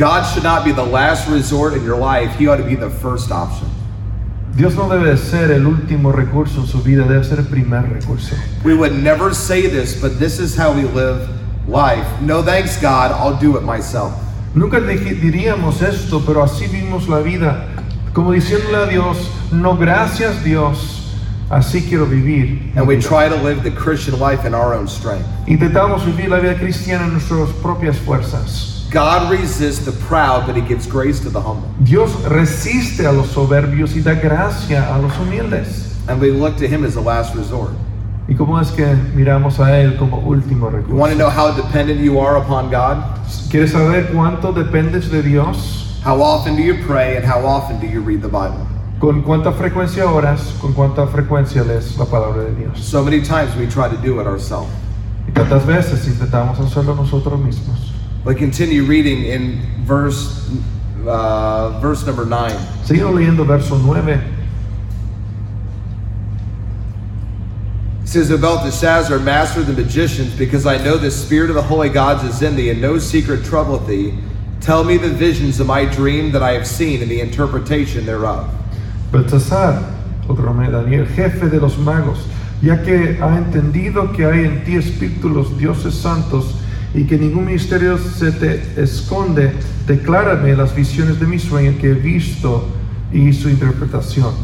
[0.00, 2.88] God should not be the last resort in your life, He ought to be the
[2.88, 3.68] first option.
[4.56, 8.34] Dios no debe ser el último recurso en su vida, debe ser el primer recurso.
[8.64, 11.28] We would never say this, but this is how we live
[11.68, 12.06] life.
[12.22, 14.14] No thanks, God, I'll do it myself.
[14.54, 17.68] Nunca diríamos esto, pero así vivimos la vida,
[18.14, 19.18] como diciéndole a Dios,
[19.52, 21.14] no gracias Dios,
[21.50, 22.74] así quiero vivir.
[22.74, 25.26] And we try to live the Christian life in our own strength.
[25.46, 28.79] Intentamos vivir la vida cristiana en nuestras propias fuerzas.
[28.90, 31.68] God resists the proud, but He gives grace to the humble.
[31.84, 35.96] Dios resiste a los soberbios y da gracia a los humildes.
[36.08, 37.72] And we look to Him as a last resort.
[38.28, 42.00] ¿Y cómo es que miramos a Él como último You want to know how dependent
[42.00, 43.02] you are upon God?
[43.48, 46.00] ¿Quieres saber cuánto dependes de Dios?
[46.04, 48.66] How often do you pray and how often do you read the Bible?
[48.98, 50.54] ¿Con cuánta frecuencia oras?
[50.60, 52.80] ¿Con cuánta frecuencia lees la palabra de Dios?
[52.80, 54.70] So many times we try to do it ourselves.
[55.28, 57.89] Y tantas veces intentamos hacerlo nosotros mismos.
[58.24, 60.50] But continue reading in verse
[61.06, 62.56] uh, verse number nine.
[62.84, 64.08] Seguimos leyendo verso 9.
[68.02, 71.62] It says, O Belteshazzar, master of the magicians, because I know the spirit of the
[71.62, 74.18] holy gods is in thee, and no secret troubleth thee.
[74.60, 78.50] Tell me the visions of my dream that I have seen, and the interpretation thereof.
[79.12, 82.26] Belsasar, otro nombre Daniel, jefe de los magos,
[82.60, 86.56] ya que ha entendido que hay en ti espíritu los dioses santos
[86.94, 89.52] y que ningún misterio se te esconde,
[89.86, 92.68] declárame las visiones de mi sueño que he visto
[93.12, 94.34] y su interpretación.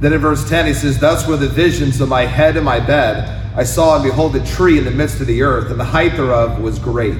[0.00, 2.78] Then in verse 10, he says, Thus were the visions of my head and my
[2.78, 3.28] bed.
[3.56, 6.16] I saw and behold a tree in the midst of the earth, and the height
[6.16, 7.16] thereof was great.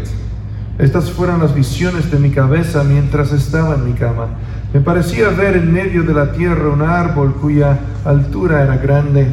[0.78, 4.28] Estas fueron las visiones de mi cabeza mientras estaba en mi cama.
[4.74, 9.26] Me parecía ver en medio de la tierra un árbol cuya altura era grande.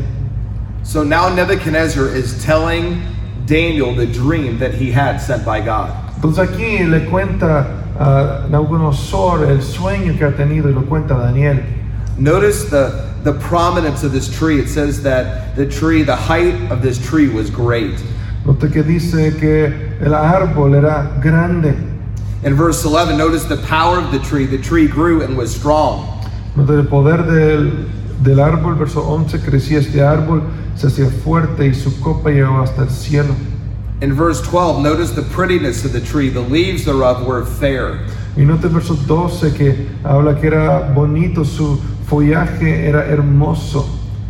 [0.84, 3.02] So now Nebuchadnezzar is telling
[3.45, 5.91] Daniel the dream that he had sent by God.
[6.15, 7.67] Entonces aquí le cuenta
[7.99, 11.63] ah, a Nabucodonosor el sueño que ha tenido y lo cuenta Daniel.
[12.17, 14.60] Notice the, the prominence of this tree.
[14.60, 18.01] It says that the tree, the height of this tree was great.
[18.45, 21.75] Note que dice que el árbol era grande.
[22.43, 24.45] In verse 11, notice the power of the tree.
[24.45, 26.21] The tree grew and was strong.
[26.56, 27.88] Note el poder del,
[28.21, 30.43] del árbol, verso 11, crecía este árbol,
[30.76, 33.36] se hacía fuerte y su copa llegaba hasta el cielo.
[34.02, 36.30] In verse 12, notice the prettiness of the tree.
[36.30, 38.00] The leaves thereof were fair.
[38.36, 43.86] Y note el verso 12 que habla que era bonito, su follaje era hermoso,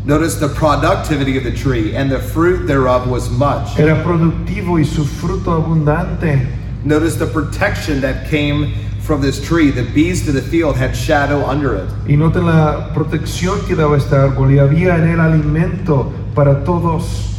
[0.06, 3.80] Notice the productivity of the tree, and the fruit thereof was much.
[3.80, 6.46] era productivo y su fruto abundante.
[6.84, 9.70] Notice the protection that came from this tree.
[9.70, 11.90] The beasts of the field had shadow under it.
[12.08, 17.30] Y noten la protección que daba este árbol y había en él alimento para todos.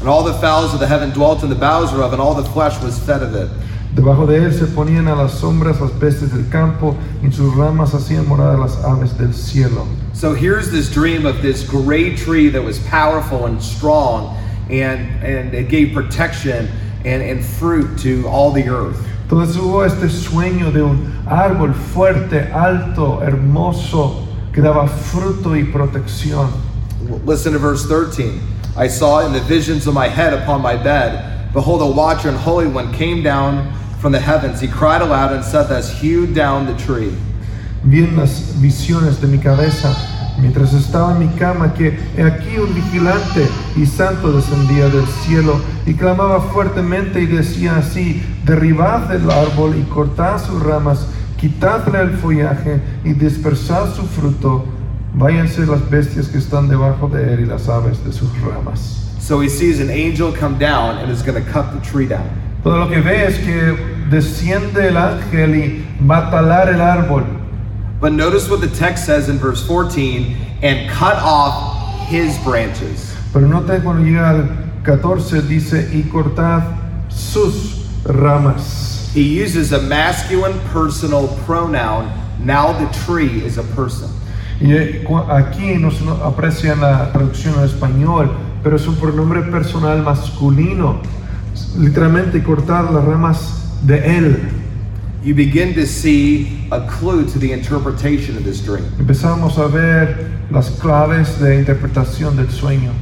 [0.00, 2.48] And all the fowls of the heaven dwelt in the boughs thereof, and all the
[2.50, 3.48] flesh was fed of it.
[3.94, 7.52] Debajo de él se ponían a las sombras las bestias del campo, y en sus
[7.54, 9.88] ramas hacían morada las aves del cielo.
[10.12, 14.36] So here's this dream of this great tree that was powerful and strong,
[14.70, 16.68] and, and it gave protection,
[17.04, 19.04] and, and fruit to all the earth.
[19.30, 26.48] Entonces hubo este sueño de un árbol fuerte, alto, hermoso, que daba fruto y protección.
[27.26, 28.40] Listen to verse 13.
[28.74, 32.38] I saw in the visions of my head upon my bed, behold, a watcher and
[32.38, 34.62] holy one came down from the heavens.
[34.62, 37.14] He cried aloud and said, Thus hew down the tree.
[37.84, 39.94] Vi en las visiones de mi cabeza,
[40.40, 43.46] mientras estaba en mi cama, que he aquí un vigilante
[43.76, 49.82] y santo descendía del cielo y clamaba fuertemente y decía así, derribad el árbol y
[49.84, 54.64] cortad sus ramas, quitadle el follaje y dispersad su fruto,
[55.14, 59.04] váyanse las bestias que están debajo de él y las aves de sus ramas.
[59.20, 62.24] So he sees an angel come down and is going to cut the tree down.
[62.62, 63.76] Todo lo que ve es que
[64.10, 67.37] desciende el ángel y va a talar el árbol.
[68.00, 73.14] But notice what the text says in verse 14 and cut off his branches.
[73.32, 76.62] Pero note cuando llega al 14 dice y cortad
[77.08, 79.10] sus ramas.
[79.12, 82.08] He uses a masculine personal pronoun.
[82.38, 84.08] Now the tree is a person.
[84.60, 88.30] Y eh, aquí nos aprecia en la traducción en español,
[88.62, 91.00] pero es un pronombre personal masculino.
[91.76, 94.67] Literalmente cortar las ramas de él.
[95.22, 98.84] You begin to see a clue to the interpretation of this dream.
[98.98, 102.94] Empezamos a ver las claves de interpretación del sueño.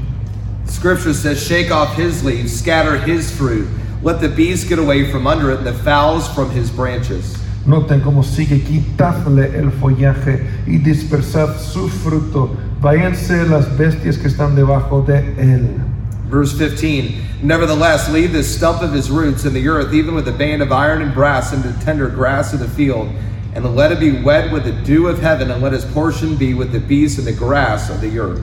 [0.67, 3.69] Scripture says, Shake off his leaves, scatter his fruit,
[4.03, 7.37] let the bees get away from under it, and the fowls from his branches.
[7.67, 12.57] Noten cómo sigue, quitadle el follaje y dispersad su fruto.
[12.81, 15.86] Váyanse las bestias que están debajo de él.
[16.29, 20.33] Verse 15 Nevertheless, leave the stump of his roots in the earth, even with a
[20.33, 23.09] band of iron and brass, and the tender grass of the field.
[23.55, 26.55] And let it be wet with the dew of heaven, and let his portion be
[26.55, 28.43] with the beasts and the grass of the earth.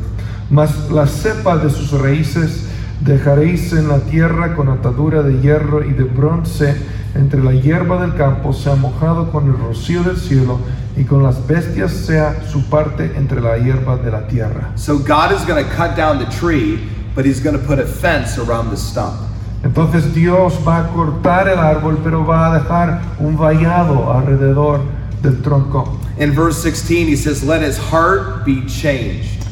[0.49, 2.69] Mas la cepa de sus raíces
[3.03, 6.75] dejaréis en la tierra con atadura de hierro y de bronce,
[7.15, 10.59] entre la hierba del campo sea mojado con el rocío del cielo,
[10.95, 14.71] y con las bestias sea su parte entre la hierba de la tierra.
[14.75, 16.79] So God is going to cut down the tree,
[17.15, 19.29] but he's going to put a fence around the stump.
[19.63, 24.81] Entonces Dios va a cortar el árbol, pero va a dejar un vallado alrededor
[25.21, 25.99] del tronco.
[26.17, 29.43] In verse 16, he says, Let his heart be changed.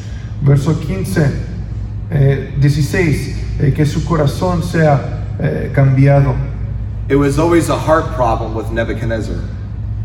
[0.42, 1.32] Verso 15,
[2.10, 6.36] eh, 16, eh, que su corazón sea eh, cambiado.
[7.08, 9.40] It was always a heart problem with Nebuchadnezzar.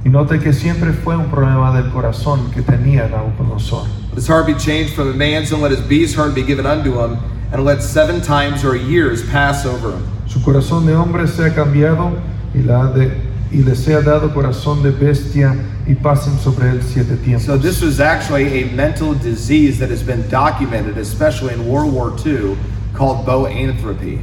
[0.06, 3.88] Y note que siempre fue un problema del corazón que tenía Nabucodonosor.
[4.12, 6.66] Let his heart be changed from a man's, and let his beast's heart be given
[6.66, 7.18] unto him,
[7.52, 10.04] and let seven times or years pass over him.
[10.28, 12.20] Su corazón de hombre sea cambiado
[12.54, 13.12] y, la de,
[13.52, 15.56] y le sea dado corazón de bestia
[15.88, 17.46] y pasen sobre él siete tiempos.
[17.46, 22.14] So this was actually a mental disease that has been documented, especially in World War
[22.26, 22.58] II,
[22.94, 24.20] called boanthropy.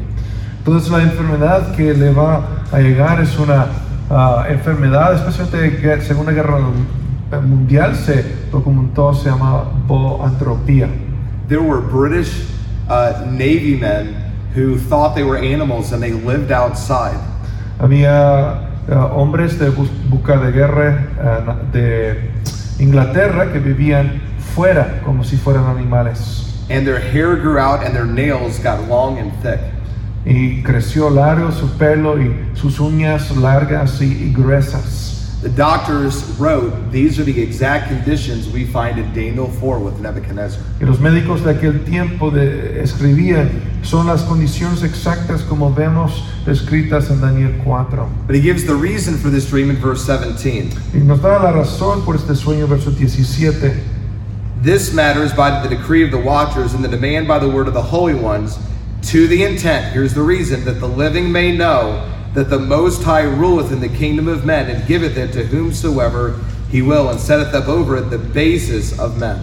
[0.59, 3.67] Entonces la enfermedad que le va a llegar es una
[4.11, 6.59] ah, enfermedad, especialmente guer- Segunda Guerra
[7.43, 10.89] Mundial, se documentó, se llama boantropía.
[11.49, 12.47] There were British
[12.89, 14.15] uh, Navy men
[14.55, 17.19] who thought they were animals and they lived outside.
[17.79, 22.31] Había ah, hombres de bus- buca de guerra na- de
[22.79, 24.21] Inglaterra que vivían
[24.55, 26.41] fuera como si fueran animales.
[26.71, 29.61] And their hair grew out and their nails got long and thick.
[30.25, 35.14] Y creció largo su pelo y sus uñas largas y, y gruesas.
[35.45, 40.59] The doctors wrote, These are the exact conditions we find in Daniel 4 with Nebuchadnezzar.
[40.81, 43.51] Y los médicos de aquel tiempo de- escribían,
[43.85, 48.09] son las condiciones exactas como vemos escritas en Daniel 4.
[48.27, 50.71] But he gives the reason for this dream in verse 17.
[50.95, 53.75] Y nos da la razón por este sueño, verso 17.
[54.63, 57.75] This matters by the decree of the watchers and the demand by the word of
[57.75, 58.59] the holy ones,
[59.11, 62.03] to the intent, here's the reason, that the living may know
[62.35, 66.41] that the Most High ruleth in the kingdom of men and giveth it to whomsoever
[66.71, 69.39] he will, and setteth up over it the basis of men.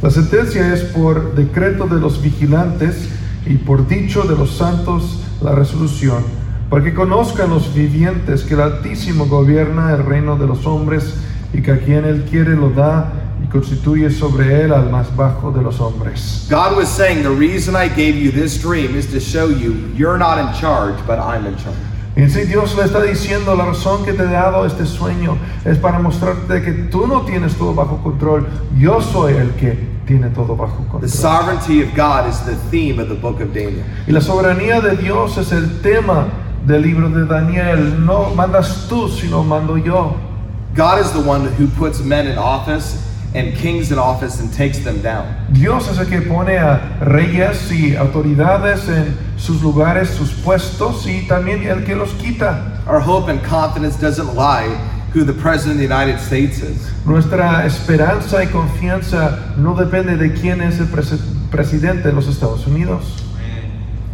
[0.00, 3.08] La sentencia es por decreto de los vigilantes
[3.44, 6.22] y por dicho de los santos la resolución,
[6.70, 11.14] para que conozcan los vivientes que el Altísimo gobierna el reino de los hombres
[11.52, 15.50] y que a quien él quiere lo da y constituye sobre él al más bajo
[15.50, 16.46] de los hombres.
[16.48, 20.18] God was saying, The reason I gave you this dream is to show you you're
[20.18, 21.95] not in charge, but I'm in charge.
[22.16, 25.36] Y sí Dios le está diciendo, la razón que te he dado este sueño
[25.66, 28.46] es para mostrarte que tú no tienes todo bajo control,
[28.78, 31.08] yo soy el que tiene todo bajo The control.
[31.10, 33.84] sovereignty of God is the theme of the book of Daniel.
[34.06, 36.28] Y la soberanía de Dios es el tema
[36.66, 38.04] del libro de Daniel.
[38.06, 40.16] No mandas tú, sino mando yo.
[40.74, 42.96] God is the one who puts men in office
[43.36, 45.26] and kings in office and takes them down.
[45.52, 51.26] Dios es el que pone a reyes y autoridades en sus lugares, sus puestos y
[51.28, 52.82] también el que los quita.
[52.88, 54.68] Our hope and confidence doesn't lie
[55.12, 56.90] who the president of the United States is.
[57.04, 63.22] Nuestra esperanza y confianza no depende de quién es el presidente de los Estados Unidos.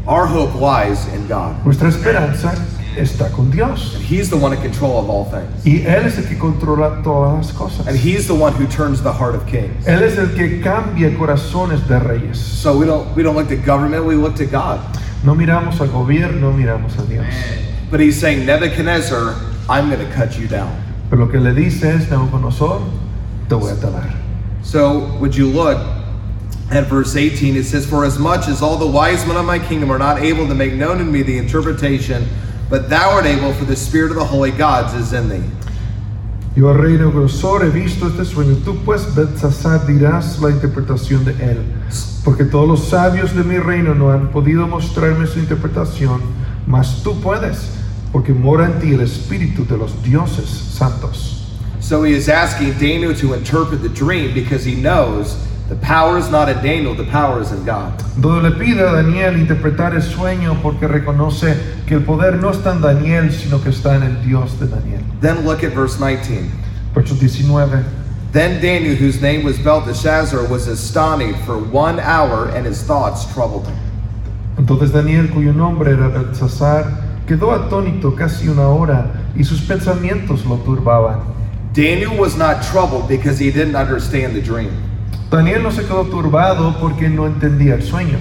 [0.07, 1.65] Our hope lies in God.
[1.65, 2.55] Nuestra esperanza
[2.97, 3.95] está con Dios.
[3.95, 5.65] And He's the one in control of all things.
[5.65, 7.87] Y Él es el que controla todas las cosas.
[7.87, 9.87] And He's the one who turns the heart of kings.
[9.87, 12.39] Él es el que cambia corazones de reyes.
[12.39, 14.81] So we don't we don't look to government, we look to God.
[15.25, 17.33] No miramos al gobierno, miramos a Dios.
[17.91, 19.37] But he's saying, Nebuchadnezzar,
[19.69, 20.83] I'm going to cut you down.
[21.11, 22.83] Pero lo que le dice es, Nabucodonosor,
[23.49, 24.17] te voy a talar.
[24.63, 25.79] So would you look
[26.71, 27.55] at verse 18?
[27.55, 30.23] It says, For as much as all the wise men of my kingdom are not
[30.23, 32.27] able to make known to me the interpretation,
[32.73, 35.45] but thou art able, for the spirit of the holy gods is in thee.
[36.57, 38.65] Yo, rey Nabucodonosor, he visto este sueño.
[38.65, 41.63] Tú, pues, Belsasar, dirás la interpretación de él.
[42.25, 46.23] Porque todos los sabios de mi reino no han podido mostrarme su interpretación,
[46.67, 47.73] mas tú puedes,
[48.11, 51.45] porque mora en ti el espíritu de los dioses santos.
[51.79, 55.37] So he is asking Daniel to interpret the dream because he knows
[55.69, 57.97] the power is not in Daniel, the power is in God.
[58.21, 61.57] Donde le pide a Daniel interpretar el sueño porque reconoce
[61.87, 65.03] que el poder no está en Daniel, sino que está en el Dios de Daniel.
[65.21, 66.51] Then look at verse 19.
[66.95, 67.85] Verso 19.
[68.33, 73.67] Then Daniel, whose name was Belteshazzar, was astonished for one hour, and his thoughts troubled
[73.67, 73.77] him.
[74.57, 80.59] Entonces Daniel, cuyo nombre era Belsasar, quedó atónito casi una hora y sus pensamientos lo
[80.59, 81.21] turbaban.
[81.73, 84.92] Daniel was not troubled because he didn't understand the dream.
[85.33, 88.19] Daniel no se quedó turbado porque no entendía el sueño.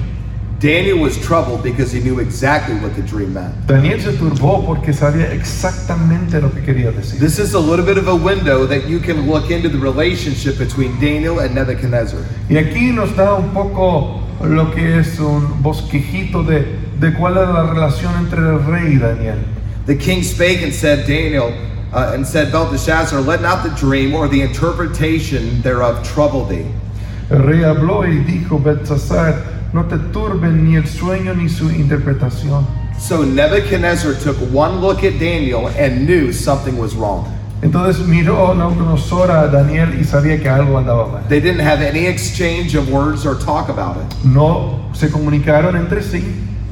[0.62, 3.54] Daniel was troubled because he knew exactly what the dream meant.
[3.68, 7.20] Daniel se turbó porque sabía exactamente lo que quería decir.
[7.20, 10.58] This is a little bit of a window that you can look into the relationship
[10.58, 12.22] between Daniel and Nebuchadnezzar.
[12.48, 16.66] Y aquí nos da un poco lo que es un bosquejito de,
[16.98, 19.40] de cuál es la relación entre el rey y Daniel.
[19.86, 21.52] The king spake and said, Daniel,
[21.92, 26.68] uh, and said, Belteshazzar, let not the dream or the interpretation thereof trouble thee.
[27.32, 29.36] El rey habló y dijo, Belsasar,
[29.72, 32.66] no te turben ni el sueño ni su interpretación.
[33.00, 37.26] So Nebuchadnezzar took one look at Daniel and knew something was wrong.
[37.62, 41.24] Entonces miró Nabucodonosor a Daniel y sabía que algo andaba mal.
[41.30, 44.26] They didn't have any exchange of words or talk about it.
[44.26, 46.22] No se comunicaron entre sí.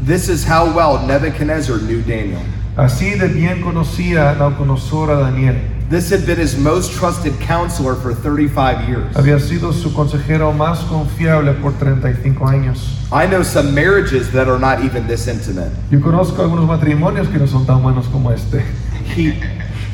[0.05, 2.41] This is how well Nebuchadnezzar knew Daniel.
[2.75, 5.55] Así de bien conocía Nabucodonosor a Daniel.
[5.89, 9.15] This had been his most trusted counselor for 35 years.
[9.15, 13.11] Había sido su consejero más confiable por 35 años.
[13.11, 15.71] I know some marriages that are not even this intimate.
[15.89, 18.63] Yo conozco algunos matrimonios que no son tan buenos como este.
[19.15, 19.31] He,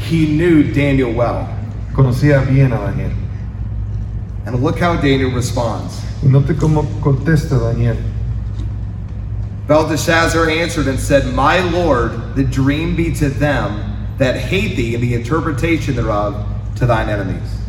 [0.10, 1.48] he knew Daniel well.
[1.94, 3.12] Conocía bien a Daniel.
[4.46, 6.02] And look how Daniel responds.
[6.22, 7.96] Y note cómo contesta Daniel.
[9.66, 15.04] Belteshazzar answered and said, My Lord, the dream be to them that hate thee, and
[15.04, 16.46] the interpretation thereof
[16.76, 17.60] to thine enemies.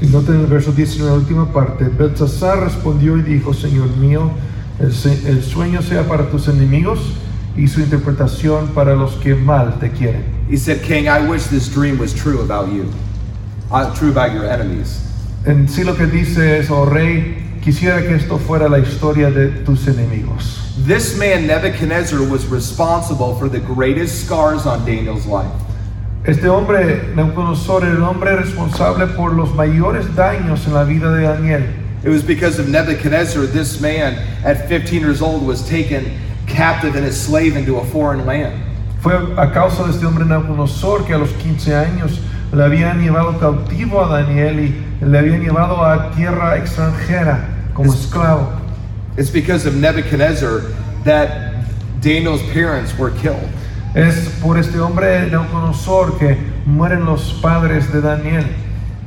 [0.00, 3.96] Y note en el verso 10, en la última parte, Belsasar respondió y dijo, Señor
[3.96, 4.30] mío,
[4.78, 4.92] el,
[5.26, 6.98] el sueño sea para tus enemigos
[7.56, 10.24] y su interpretación para los que mal te quieren.
[10.50, 12.92] He said, King, I wish this dream was true about you,
[13.70, 15.00] uh, true about your enemies.
[15.46, 19.48] En sí lo que dice es, oh rey, quisiera que esto fuera la historia de
[19.64, 20.63] tus enemigos.
[20.76, 25.50] This man, Nebuchadnezzar, was responsible for the greatest scars on Daniel's life.
[26.26, 31.22] Este hombre, Nabucodonosor, era el hombre responsable por los mayores daños en la vida de
[31.22, 31.62] Daniel.
[32.02, 34.14] It was because of Nebuchadnezzar, this man
[34.44, 38.60] at 15 years old was taken captive and a slave into a foreign land.
[39.00, 42.18] Fue a causa de este hombre Nabucodonosor que a los 15 años
[42.52, 48.00] le habían llevado cautivo a Daniel y le habían llevado a tierra extranjera como Es-
[48.06, 48.48] esclavo.
[49.16, 50.60] It's because of Nebuchadnezzar
[51.04, 51.64] that
[52.00, 53.48] Daniel's parents were killed.
[53.94, 56.36] Es por este hombre Nabucodonosor que
[56.66, 58.44] mueren los padres de Daniel.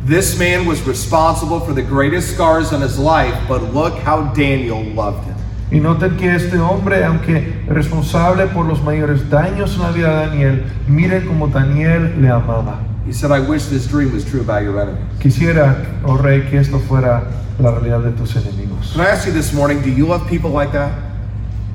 [0.06, 4.82] This man was responsible for the greatest scars on his life, but look how Daniel
[4.96, 5.36] loved him.
[5.70, 10.28] Y noten que este hombre, aunque responsable por los mayores daños en la vida de
[10.28, 12.87] Daniel, miren como Daniel le amaba.
[13.08, 15.02] He said, I wish this dream was true about your enemies.
[15.20, 17.24] Quisiera, oh rey, que esto fuera
[17.58, 18.92] la realidad de tus enemigos.
[18.94, 20.92] Can I ask you this morning, do you love people like that?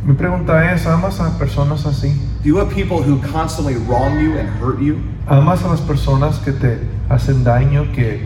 [0.04, 2.14] Mi pregunta es, ¿amas a personas así?
[2.42, 5.00] Do you have people who constantly wrong you and hurt you?
[5.26, 6.78] ¿Amas a las personas que te
[7.08, 8.20] hacen daño, que,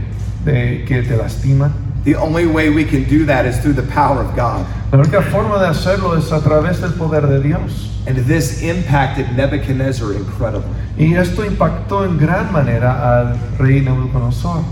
[0.44, 1.72] de- que te lastiman?
[2.04, 4.66] The only way we can do that is through the power of God.
[4.92, 7.90] La única forma de hacerlo es a través del poder de Dios.
[8.06, 10.70] And this impacted Nebuchadnezzar incredibly.
[10.96, 14.64] Y esto impactó en gran manera al rey Nabucodonosor.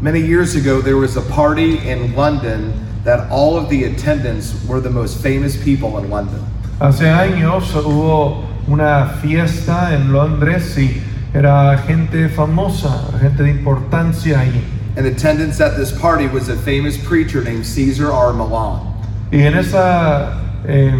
[0.00, 2.72] Many years ago, there was a party in London
[3.04, 6.44] that all of the attendants were the most famous people in London.
[6.80, 11.00] Hace años hubo una fiesta en Londres y
[11.34, 14.62] era gente famosa, gente de importancia allí.
[14.96, 18.32] In attendance at this party was a famous preacher named Caesar R.
[18.32, 18.80] Milan.
[19.32, 20.92] Y en esa eh,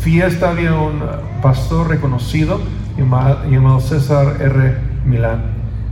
[0.00, 1.00] fiesta había un
[1.40, 2.60] pastor reconocido
[2.96, 4.76] llama- llamado César R.
[5.06, 5.40] Milán.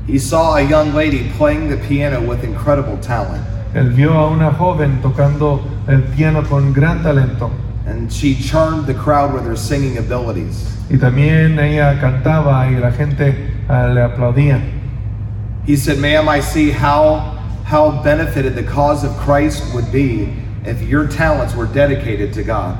[0.06, 4.50] He saw a young lady playing the piano with incredible talent, Él vio a una
[4.50, 7.50] joven tocando el piano con gran talento
[7.86, 10.76] and she charmed the crowd with her singing abilities.
[10.90, 14.60] y también ella cantaba y la gente ah, le aplaudía.
[15.66, 20.32] He said, Ma'am, I see how, how benefited the cause of Christ would be
[20.64, 22.76] if your talents were dedicated to God.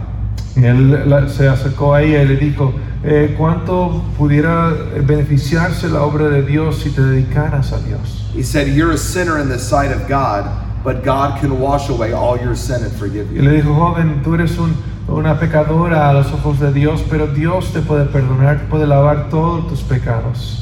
[0.61, 4.70] Y él la- se acercó a ella y le dijo, eh, ¿cuánto pudiera
[5.06, 8.30] beneficiarse la obra de Dios si te dedicaras a Dios?
[8.34, 10.44] He said, You're a sinner in the sight of God,
[10.84, 13.42] but God can wash away all your sin and forgive Y you.
[13.42, 14.74] le dijo, joven, tú eres un-
[15.08, 19.28] una pecadora a los ojos de Dios, pero Dios te puede perdonar, te puede lavar
[19.30, 20.56] todos tus pecados.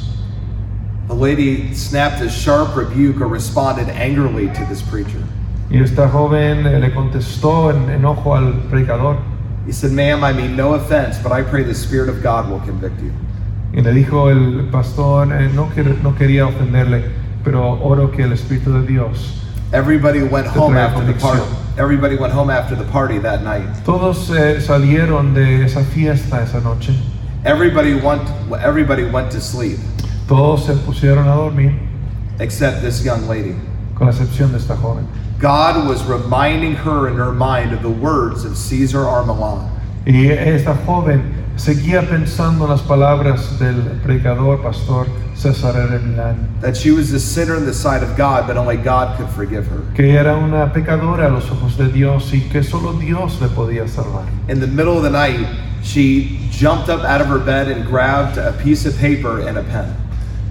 [1.08, 5.20] The lady snapped a sharp rebuke or responded angrily to this preacher.
[5.70, 9.16] Y esta joven le contestó en enojo al predicador
[9.68, 12.60] He said, Ma'am, I mean no offense, but I pray the Spirit of God will
[12.60, 13.12] convict you.
[13.74, 15.68] y le dijo el pastor, eh, no,
[16.02, 17.04] no quería ofenderle,
[17.44, 19.34] pero oro que el Espíritu de Dios.
[19.74, 21.40] Everybody went Te home after the party.
[21.42, 21.78] convicción.
[21.78, 23.68] Everybody went home after the party that night.
[23.84, 26.94] Todos eh, salieron de esa fiesta esa noche.
[27.44, 28.22] Everybody went,
[28.64, 29.78] everybody went to sleep,
[30.26, 31.78] Todos se pusieron a dormir,
[32.40, 33.54] except this young lady.
[33.94, 35.06] con la excepción de esta joven.
[35.38, 39.24] God was reminding her in her mind of the words of Caesar R.
[39.24, 39.70] Milan.
[40.04, 45.74] Y esta joven seguía pensando en las palabras del predicador, pastor César.
[46.02, 49.28] Milán, that she was a sinner in the sight of God, but only God could
[49.28, 49.82] forgive her.
[49.94, 53.88] que era una pecadora a los ojos de Dios y que solo Dios le podía
[53.88, 54.26] salvar.
[54.48, 55.46] In the middle of the night,
[55.84, 59.62] she jumped up out of her bed and grabbed a piece of paper and a
[59.62, 59.94] pen.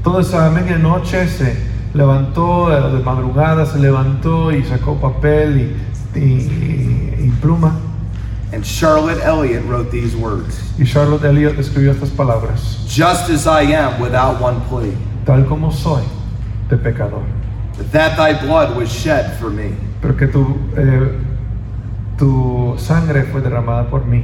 [0.01, 1.57] Toda esa medianoche se
[1.93, 5.75] levantó, de madrugada se levantó y sacó papel
[6.15, 7.73] y, y- y pluma.
[8.53, 13.73] And Charlotte Elliott wrote these words Y Charlotte Elliott escribió estas palabras, Just as I
[13.73, 14.93] am without one plea,
[15.25, 16.03] tal como soy,
[16.69, 17.23] de pecador,
[17.91, 19.71] that thy blood was shed for me,
[20.01, 21.11] pero que tu, eh,
[22.17, 24.23] tu sangre fue derramada por mí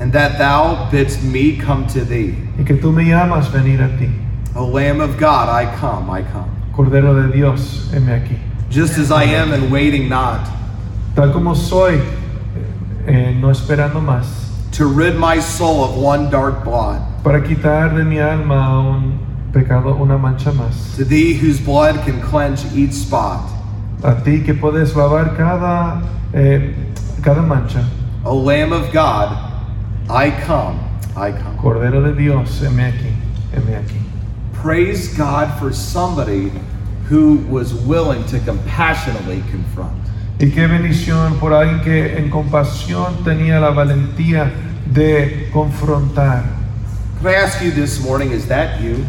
[0.00, 2.34] and that thou bidst me come to thee.
[2.58, 4.08] y que tú me llamas venir a ti.
[4.54, 6.48] O Lamb of God, I come, I come.
[6.74, 8.36] Cordero de Dios, heme aquí.
[8.70, 10.46] Just as I am and waiting not,
[11.14, 12.00] Tal como soy,
[13.06, 14.26] eh, no esperando más,
[14.70, 17.00] to rid my soul of one dark blot.
[17.22, 19.18] para quitar de mi alma un
[19.52, 20.96] pecado, una mancha más.
[20.96, 23.40] To thee whose blood can cleanse each spot.
[24.02, 26.00] A ti que puedes lavar cada,
[26.32, 26.72] eh,
[27.22, 27.84] cada mancha.
[28.24, 29.36] O Lamb of God,
[30.08, 30.78] I come,
[31.16, 31.56] I come.
[31.58, 33.12] Cordero de Dios, heme aquí,
[33.52, 34.09] heme aquí.
[34.62, 36.52] Praise God for somebody
[37.08, 39.96] who was willing to compassionately confront.
[40.38, 44.50] Y qué bendición por alguien que en compasión tenía la valentía
[44.92, 46.44] de confrontar.
[47.22, 49.04] Can I ask you this morning, is that you?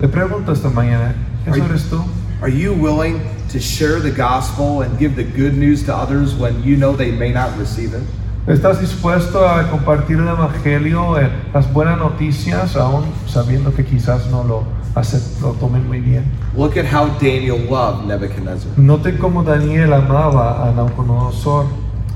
[0.00, 1.14] Le pregunto esta mañana,
[1.46, 2.02] ¿eso Are- eres tú?
[2.40, 3.20] Are you willing
[3.50, 7.10] to share the gospel and give the good news to others when you know they
[7.12, 8.02] may not receive it?
[8.46, 14.44] ¿Estás dispuesto a compartir el Evangelio, eh, las buenas noticias, aún sabiendo que quizás no
[14.44, 14.64] lo,
[14.94, 16.24] lo tomen muy bien?
[16.56, 18.70] Look at how Daniel loved Nebuchadnezzar.
[18.76, 21.68] Noten cómo Daniel amaba a Nabucodonosor.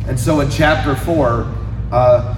[0.09, 1.47] And so in chapter 4,
[1.91, 2.35] uh,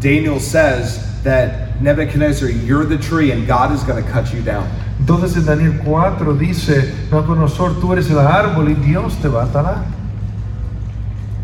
[0.00, 4.68] Daniel says that Nebuchadnezzar, you're the tree and God is going to cut you down.
[4.98, 9.52] Entonces en Daniel 4 dice, Nabucodonosor, tú eres el árbol y Dios te va a
[9.52, 9.86] talar.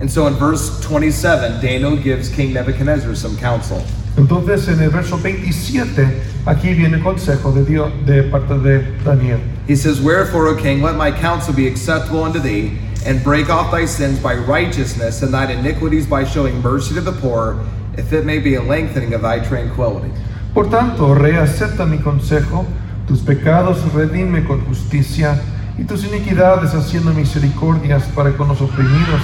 [0.01, 3.85] And so in verse 27, Daniel gives King Nebuchadnezzar some counsel.
[4.17, 9.41] Entonces en el verso 27, aquí viene el consejo de Dios de parte de Daniel.
[9.66, 13.70] He says, Wherefore, O king, let my counsel be acceptable unto thee, and break off
[13.70, 17.57] thy sins by righteousness, and thine iniquities by showing mercy to the poor,
[17.97, 20.11] if it may be a lengthening of thy tranquility.
[20.53, 22.66] Por tanto, rey, acepta mi consejo,
[23.07, 25.41] tus pecados redime con justicia
[25.78, 29.20] y tus iniquidades haciendo misericordias para con los oprimidos,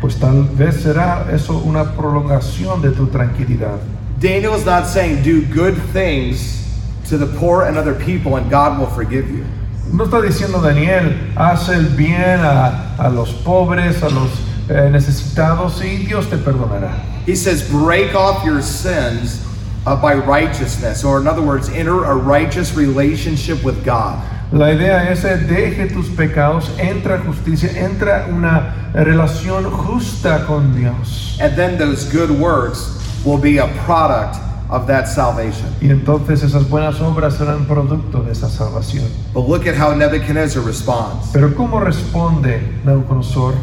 [0.00, 3.78] pues tal vez será eso una prolongación de tu tranquilidad.
[4.22, 6.64] Daniel is not saying do good things
[7.08, 9.44] to the poor and other people, and God will forgive you.
[9.92, 14.30] No está diciendo Daniel, haz el bien a, a los pobres, a los
[14.70, 16.96] eh, necesitados y Dios te perdonará.
[17.26, 19.44] He says, break off your sins
[19.86, 24.22] uh, by righteousness, or in other words, enter a righteous relationship with God.
[24.52, 31.36] La idea es eh, deje tus pecados, entra justicia, entra una relación justa con Dios.
[31.40, 34.36] And then those good works will be a product
[34.72, 35.66] of that salvation.
[35.80, 39.08] Y entonces esas buenas obras serán producto de esa salvación.
[39.34, 41.30] But look at how Nebuchadnezzar responds.
[41.32, 43.54] Pero ¿cómo responde Nabucodonosor?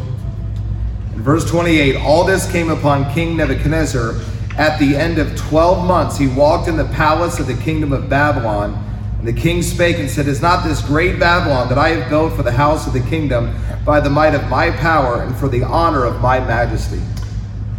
[1.14, 4.14] In verse 28, all this came upon King Nebuchadnezzar.
[4.56, 8.08] At the end of 12 months, he walked in the palace of the kingdom of
[8.08, 8.86] Babylon.
[9.18, 12.34] And the king spake and said, Is not this great Babylon that I have built
[12.34, 13.54] for the house of the kingdom
[13.84, 17.00] by the might of my power and for the honor of my majesty?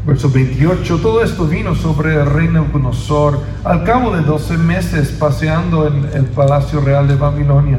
[0.04, 5.88] Verso 28, todo esto vino sobre el rey Nabucodonosor al cabo de 12 meses paseando
[5.88, 7.78] en el palacio real de Babilonia.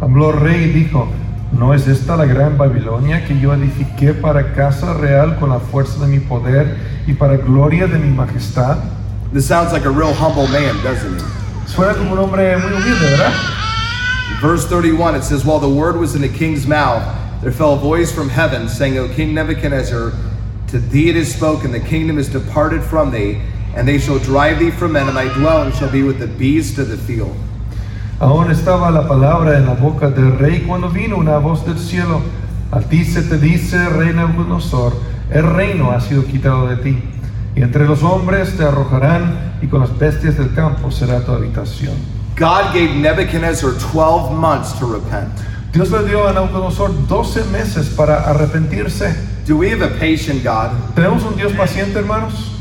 [0.00, 1.06] Habló el rey y dijo,
[1.52, 6.04] ¿no es esta la gran Babilonia que yo edifiqué para casa real con la fuerza
[6.04, 8.78] de mi poder y para gloria de mi majestad?
[9.32, 11.24] This sounds like a real humble man, doesn't it?
[11.66, 13.32] Suena como un hombre muy humilde, ¿verdad?
[14.42, 17.02] Verse 31, it says, While the word was in the king's mouth,
[17.42, 20.12] there fell a voice from heaven, saying, O King Nebuchadnezzar,
[20.70, 23.40] to thee it is spoken, the kingdom is departed from thee,
[23.74, 26.78] and they shall drive thee from men, and thy dwelling shall be with the beasts
[26.78, 27.36] of the field.
[28.20, 32.20] Aún estaba la palabra en la boca del rey cuando vino una voz del cielo.
[32.70, 34.92] A ti se te dice, rey Nabucodonosor,
[35.30, 37.02] el reino ha sido quitado de ti.
[37.56, 41.94] Y entre los hombres te arrojarán, y con las bestias del campo será tu habitación.
[42.36, 45.30] God gave Nebuchadnezzar 12 months to repent.
[45.72, 49.14] Dios le dio a Nabucodonosor 12 meses para arrepentirse.
[49.50, 50.70] Do we have a patient God?
[50.94, 52.56] ¿Tenemos un Dios paciente, hermanos?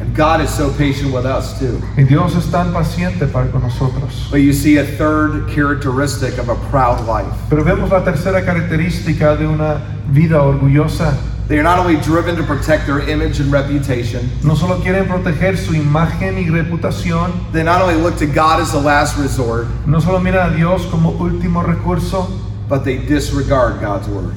[0.00, 1.82] And God is so patient with us too.
[1.96, 4.30] Y Dios es tan paciente para con nosotros.
[4.30, 7.26] But you see a third characteristic of a proud life.
[7.50, 11.16] Pero vemos la tercera característica de una vida orgullosa.
[11.48, 15.58] They are not only driven to protect their image and reputation, No solo quieren proteger
[15.58, 19.98] su imagen y reputación, they not only look to God as the last resort, no
[19.98, 22.28] solo miran a Dios como último recurso,
[22.68, 24.36] but they disregard God's word.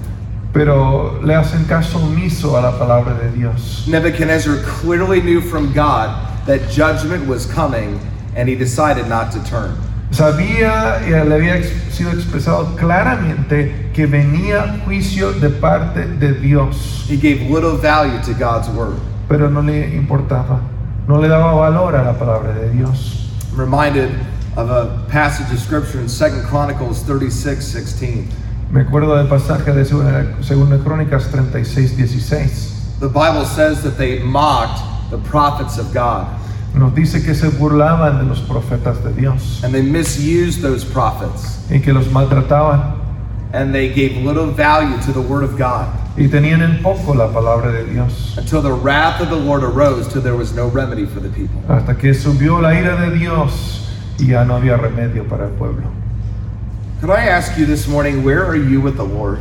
[0.55, 3.85] Pero le hacen caso omiso a la palabra de Dios.
[3.89, 6.15] Nebuchadnezzar clearly knew from God
[6.47, 7.99] that judgment was coming,
[8.37, 9.75] and he decided not to turn.
[10.11, 17.17] Sabía y le había sido expresado claramente que venía juicio de parte de Dios, He
[17.17, 18.97] gave little value to God's word.
[19.27, 20.61] pero no le importaba,
[21.05, 23.27] no le daba valor a la palabra de Dios.
[23.51, 24.09] I'm reminded
[24.55, 28.29] of a passage of scripture in 2 Chronicles 36 16.
[28.71, 32.97] Me acuerdo del pasaje de Segunda, Crónicas 36, 16.
[32.99, 36.27] The Bible says that they mocked the prophets of God,
[36.73, 41.59] Nos dice que se burlaban de los profetas de Dios and they misused those prophets,
[41.69, 42.99] y que los maltrataban
[43.53, 45.87] and they gave little value to the word of God
[46.17, 48.35] y tenían en poco la palabra de Dios.
[48.37, 51.61] until the wrath of the Lord arose, till there was no remedy for the people.
[51.69, 53.89] Hasta que subió la ira de Dios
[54.19, 55.83] y ya no había remedio para el pueblo.
[57.01, 59.39] Could I ask you this morning, where are you with the Lord?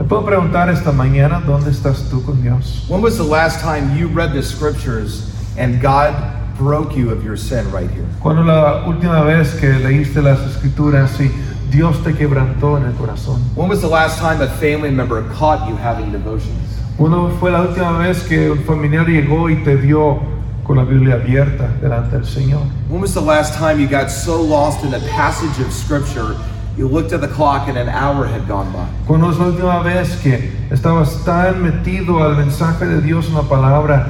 [0.00, 2.84] ¿Me puedo preguntar esta mañana dónde estás tú con Dios?
[2.88, 6.12] When was the last time you read the scriptures and God
[6.58, 8.04] broke you of your sin right here?
[8.20, 11.30] Cuando la última vez que leíste las escrituras y
[11.70, 13.40] Dios te quebrantó en el corazón?
[13.54, 16.80] When was the last time a family member caught you having devotions?
[16.98, 20.20] ¿Cuándo fue la última vez que un familiar llegó y te vio
[20.64, 22.62] con la Biblia abierta delante del Señor?
[22.88, 26.34] When was the last time you got so lost in a passage of scripture
[26.78, 28.86] you looked at the clock and an hour had gone by?
[29.04, 33.42] ¿Cuándo es la última vez que estabas tan metido al mensaje de Dios en la
[33.42, 34.06] palabra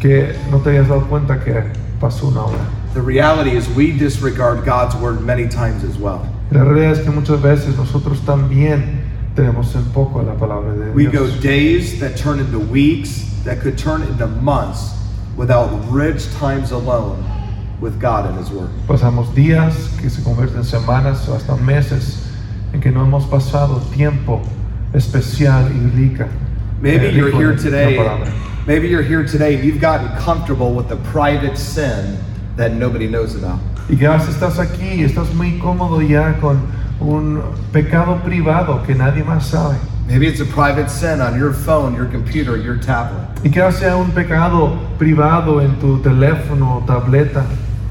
[0.00, 1.62] que no te habías dado cuenta que
[2.00, 2.66] pasó una hora?
[2.94, 6.26] The reality is we disregard God's word many times as well.
[6.50, 9.02] La realidad es que muchas veces nosotros también
[9.34, 13.76] tenemos en poco la palabra de We go days that turn into weeks, that could
[13.76, 14.94] turn into months
[15.36, 17.22] without rich times alone
[17.80, 18.70] with God and His Word.
[18.86, 22.26] Pasamos días que se convierten en semanas o hasta meses
[22.72, 24.42] en que no hemos pasado tiempo
[24.92, 26.28] especial y rica.
[26.80, 27.96] Maybe eh, you're here today.
[28.66, 32.18] Maybe you're here today and you've gotten comfortable with the private sin
[32.56, 33.60] that nobody knows about.
[33.88, 36.60] Y quizás estás aquí estás muy cómodo ya con
[36.98, 39.76] un pecado privado que nadie más sabe.
[40.08, 43.28] Maybe it's a private sin on your phone, your computer, your tablet.
[43.44, 47.44] Y que sea un pecado privado en tu teléfono o tableta.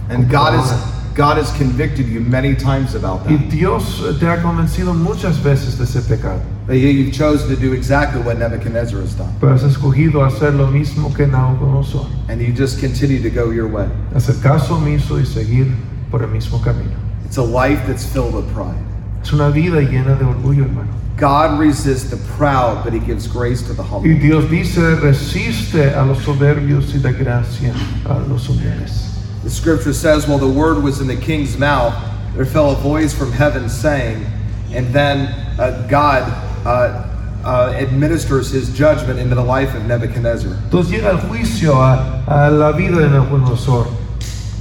[0.10, 0.95] And God has.
[1.16, 3.49] God has convicted you many times about Y that.
[3.49, 6.41] Dios eh, te ha convencido muchas veces de ese pecado.
[6.68, 9.34] But yet you've chosen to do exactly what Nebuchadnezzar has done.
[9.39, 12.10] Pero has escogido hacer lo mismo que Nabucodonosor.
[12.28, 13.88] And you just continue to go your way.
[14.14, 15.74] Hacer caso omiso y seguir
[16.12, 16.97] por el mismo camino.
[17.24, 18.76] It's a life that's filled with pride.
[19.22, 20.91] Es una vida llena de orgullo, hermano.
[21.16, 24.20] God resists the proud, but he gives grace to the Y humble.
[24.20, 29.14] Dios dice, resiste a los soberbios y da gracia a los humildes.
[29.46, 31.93] The scripture says, while the word was in the king's mouth,
[32.36, 34.26] there fell a voice from heaven saying,
[34.74, 35.28] and then
[35.60, 36.24] uh, God
[36.66, 37.08] uh,
[37.46, 40.50] uh, administers his judgment into the life of Nebuchadnezzar.
[40.50, 43.86] Entonces llega el juicio a, a la vida de Nabucodonosor.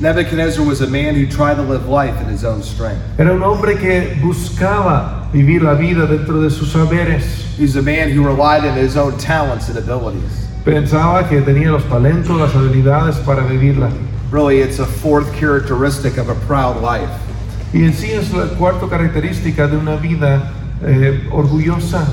[0.02, 3.00] Nebuchadnezzar was a man who tried to live life in his own strength.
[3.18, 7.24] Era un hombre que buscaba vivir la vida dentro de sus saberes.
[7.56, 10.46] He's a man who relied on his own talents and abilities.
[10.62, 13.90] Pensaba que tenía los talentos, las habilidades para vivirla.
[14.34, 17.08] Really, it's a fourth characteristic of a proud life.
[17.72, 22.04] Y en sí es la cuarta característica de una vida eh, orgullosa,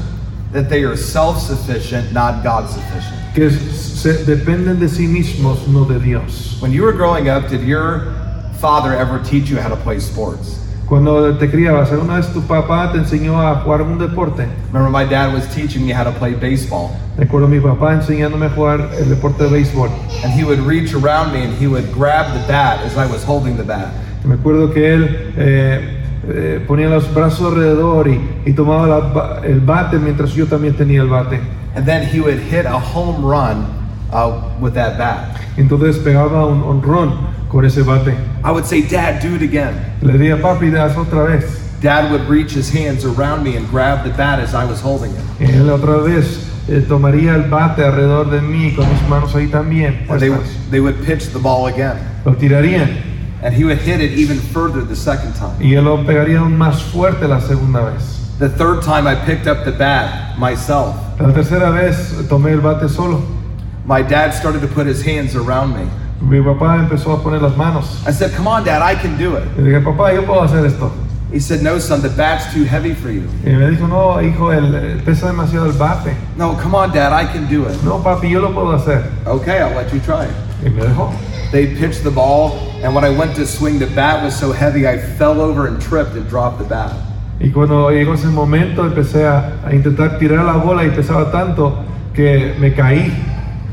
[0.52, 3.34] That they are self sufficient, not God sufficient.
[3.34, 6.62] que se, dependen de sí mismos, no de Dios.
[6.62, 8.14] When you were growing up, did your
[8.60, 10.60] father ever teach you how to play sports?
[10.92, 14.46] Cuando te criabas, ¿alguna vez tu papá te enseñó a jugar un deporte?
[14.74, 16.90] Remember, my dad was teaching me how to play baseball.
[17.18, 19.90] Recuerdo mi papá enseñándome a jugar el deporte de béisbol.
[20.26, 23.24] And he would reach around me and he would grab the bat as I was
[23.24, 23.88] holding the bat.
[24.26, 29.62] Me acuerdo que él eh, eh, ponía los brazos alrededor y, y tomaba la el
[29.62, 31.40] bate mientras yo también tenía el bate.
[31.74, 33.64] And then he would hit a home run
[34.12, 35.38] uh, with that bat.
[35.56, 38.16] Entonces pegaba un honrón con ese bate.
[38.44, 39.76] I would say, Dad, do it again.
[40.02, 41.60] Le papi, haz otra vez.
[41.82, 45.12] Dad would reach his hands around me and grab the bat as I was holding
[45.12, 45.24] it.
[45.40, 49.48] Y él otra vez eh, tomaría el bate alrededor de mí con mis manos ahí
[49.48, 50.08] también.
[50.10, 50.70] And they, puestas.
[50.70, 51.98] they would pitch the ball again.
[52.26, 53.10] Lo tirarían
[53.44, 55.58] And he would hit it even further the second time.
[55.60, 58.20] y él lo pegaría aún más fuerte la segunda vez.
[58.38, 62.88] The third time I picked up the bat myself, La tercera vez tomé el bate
[62.88, 63.24] solo.
[63.86, 65.90] my dad started to put his hands around me.
[66.22, 68.04] Mi papá empezó a poner las manos.
[68.08, 69.44] I said, Come on, Dad, I can do it.
[69.58, 70.92] Le dije, papá, yo puedo hacer esto.
[71.32, 73.28] He said, No, son, the bat's too heavy for you.
[73.46, 76.16] Y me dijo, no, hijo, el, eh, pesa demasiado el bate.
[76.38, 77.82] No, come on, Dad, I can do it.
[77.84, 79.04] No, papi, yo lo puedo hacer.
[79.26, 80.34] Okay, I'll let you try it.
[80.64, 81.12] Y me dejó.
[81.52, 82.52] They pitched the ball,
[82.84, 85.82] and when I went to swing, the bat was so heavy I fell over and
[85.82, 86.94] tripped and dropped the bat.
[87.40, 91.84] Y cuando llegó ese momento, empecé a, a intentar tirar la bola y pesaba tanto
[92.14, 93.12] que me caí.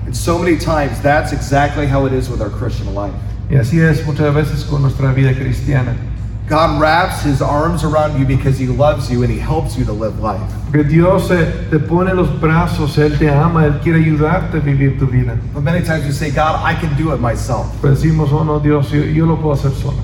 [0.08, 3.12] And so many times, that's exactly how it is with our Christian life.
[3.50, 5.94] Y así es muchas veces con nuestra vida cristiana.
[6.48, 9.92] God wraps his arms around you because he loves you and he helps you to
[9.92, 10.40] live life.
[10.72, 14.98] Porque Dios eh, te pone los brazos, Él te ama, Él quiere ayudarte a vivir
[14.98, 15.38] tu vida.
[15.52, 17.66] But many times we say, God, I can do it myself.
[17.82, 19.98] Pero decimos, oh no, Dios, yo, yo lo puedo hacer solo.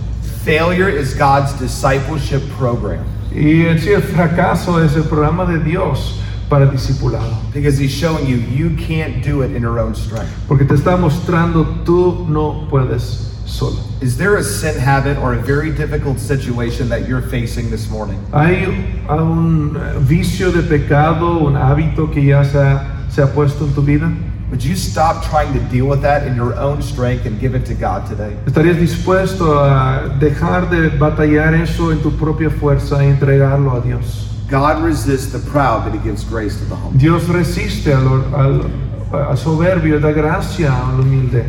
[0.44, 3.02] Failure is God's discipleship program
[3.32, 6.20] Y sí el fracaso es el programa de Dios
[6.55, 7.34] para el discipulado.
[7.52, 10.30] because he's showing you you can't do it in your own strength.
[10.46, 13.76] Porque te está mostrando, tú no puedes solo.
[14.00, 18.24] Is there a sin habit or a very difficult situation that you're facing this morning?
[18.32, 18.66] Hay
[19.09, 23.74] un eh, vicio de pecado, un hábito que ya se ha, se ha puesto en
[23.74, 24.12] tu vida.
[24.50, 27.66] Would you stop trying to deal with that in your own strength and give it
[27.66, 28.36] to God today?
[28.46, 34.34] ¿Estarías dispuesto a dejar de batallar eso en tu propia fuerza y entregarlo a Dios?
[34.55, 36.96] God resists the proud, but he gives grace to the humble.
[36.96, 38.70] Dios resiste al, al-
[39.12, 41.44] al soberbio da gracia al humilde.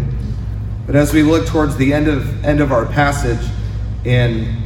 [0.88, 3.47] But as we look towards the end of end of our passage,
[4.06, 4.58] in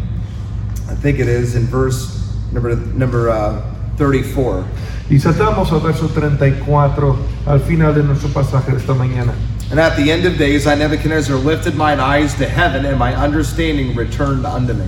[0.87, 3.61] I think it is in verse number number uh,
[3.97, 4.65] 34.
[5.09, 9.35] Y saltamos al verso 34 al final de nuestro pasaje esta mañana.
[9.69, 13.13] And at the end of days, I Nebuchadnezzar lifted mine eyes to heaven, and my
[13.13, 14.87] understanding returned unto me.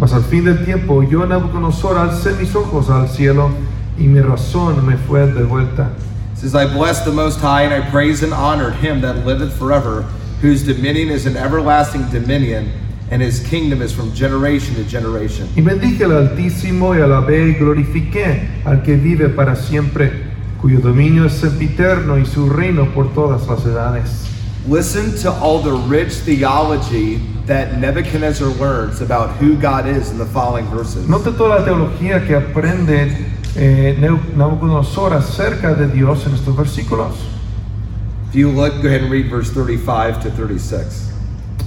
[0.00, 3.50] Mas al fin del tiempo yo Nabucodonosor alcé mis ojos al cielo
[3.98, 5.90] y mi razón me fue de vuelta.
[6.32, 9.52] It says, I blessed the Most High, and I praised and honored him that liveth
[9.58, 10.06] forever,
[10.40, 12.72] whose dominion is an everlasting dominion,
[13.10, 15.46] and his kingdom is from generation to generation.
[15.54, 20.12] Y bendije al Altísimo y alabé y glorifiqué al que vive para siempre,
[20.62, 24.30] cuyo dominio es sempiterno y su reino por todas las edades.
[24.70, 27.16] Listen to all the rich theology
[27.46, 31.08] that Nebuchadnezzar learns about who God is in the following verses.
[31.08, 33.10] Note toda la teología que aprende
[33.56, 33.96] eh,
[34.36, 37.16] Nabucodonosor acerca de Dios en estos versículos.
[38.28, 41.10] If you look, go ahead and read verse 35 to 36.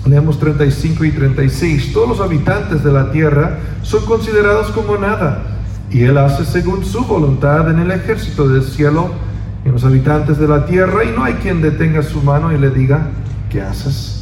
[0.05, 1.91] Leemos 35 y 36.
[1.91, 5.43] Todos los habitantes de la tierra son considerados como nada,
[5.91, 9.11] y Él hace según su voluntad en el ejército del cielo
[9.65, 12.69] en los habitantes de la tierra, y no hay quien detenga su mano y le
[12.69, 13.07] diga,
[13.49, 14.19] ¿qué haces?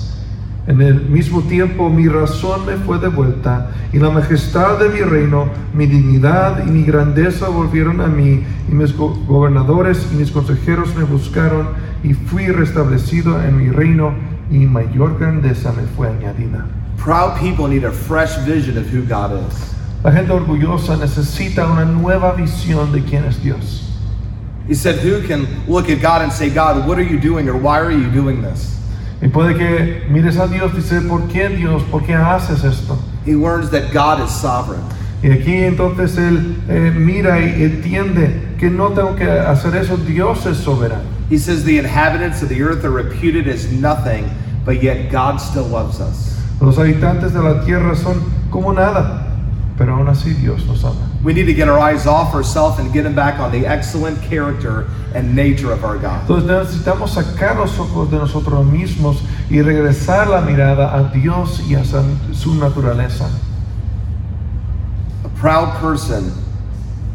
[0.68, 5.50] En el mismo tiempo mi razón me fue devuelta, y la majestad de mi reino,
[5.74, 10.96] mi dignidad y mi grandeza volvieron a mí, y mis go- gobernadores y mis consejeros
[10.96, 11.70] me buscaron,
[12.04, 14.14] y fui restablecido en mi reino,
[14.52, 16.68] y mayor grandeza me fue añadida.
[17.04, 19.76] Proud people need a fresh vision of who God is.
[20.04, 23.91] La gente orgullosa necesita una nueva visión de quién es Dios.
[24.72, 27.58] He said, Who can look at God and say, God, what are you doing or
[27.58, 28.80] why are you doing this?
[29.22, 31.84] Y puede que mires a Dios y dices, ¿por qué Dios?
[31.92, 32.98] ¿Por qué haces esto?
[33.26, 34.82] He learns that God is sovereign.
[35.22, 40.46] Y aquí entonces él eh, mira y entiende que no tengo que hacer eso, Dios
[40.46, 41.04] es soberano.
[41.30, 44.24] He says the inhabitants of the earth are reputed as nothing,
[44.64, 46.40] but yet God still loves us.
[46.62, 49.36] Los habitantes de la tierra son como nada,
[49.78, 51.11] pero aún así Dios nos ama.
[51.24, 54.20] We need to get our eyes off ourselves and get them back on the excellent
[54.24, 56.28] character and nature of our God.
[56.28, 61.76] Entonces necesitamos sacar los ojos de nosotros mismos y regresar la mirada a Dios y
[61.76, 63.30] a su naturaleza.
[65.24, 66.32] A proud person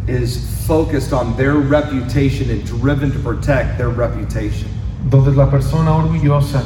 [0.06, 4.68] is focused on their reputation and driven to protect their reputation.
[5.02, 6.62] Entonces la persona orgullosa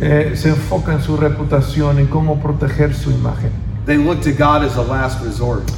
[0.00, 3.52] eh, se enfoca en su reputación y cómo proteger su imagen.
[3.86, 5.70] They look to God as a last resort.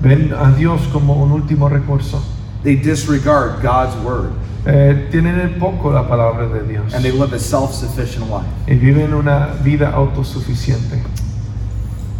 [0.00, 2.22] Ven a Dios como un último recurso.
[2.62, 4.32] They disregard God's word
[4.66, 8.44] Eh, tienen en poco la palabra de Dios and they live a self sufficient life.
[8.66, 11.00] y viven una vida autosuficiente.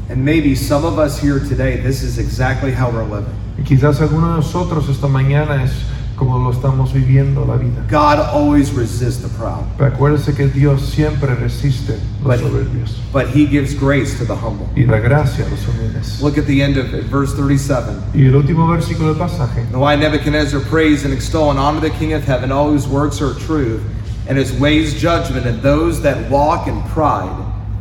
[0.09, 3.35] And maybe some of us here today, this is exactly how we're living.
[3.59, 5.73] Y quizás algunos de nosotros esta mañana es
[6.19, 7.85] como lo estamos viviendo la vida.
[7.89, 13.29] God always resists the proud, Pero acuérdese que Dios siempre resiste los But- soberbios but
[13.29, 14.67] He gives grace to the humble.
[14.75, 16.21] y da gracia a los humildes.
[16.21, 17.93] Look at the end of it, verse 37.
[18.15, 19.61] Y el último versículo del pasaje.
[19.73, 23.23] And why Nebuchadnezzar praise and extol and honor the King of heaven, all whose works
[23.23, 23.81] are truth,
[24.29, 27.31] and his ways judgment, and those that walk in pride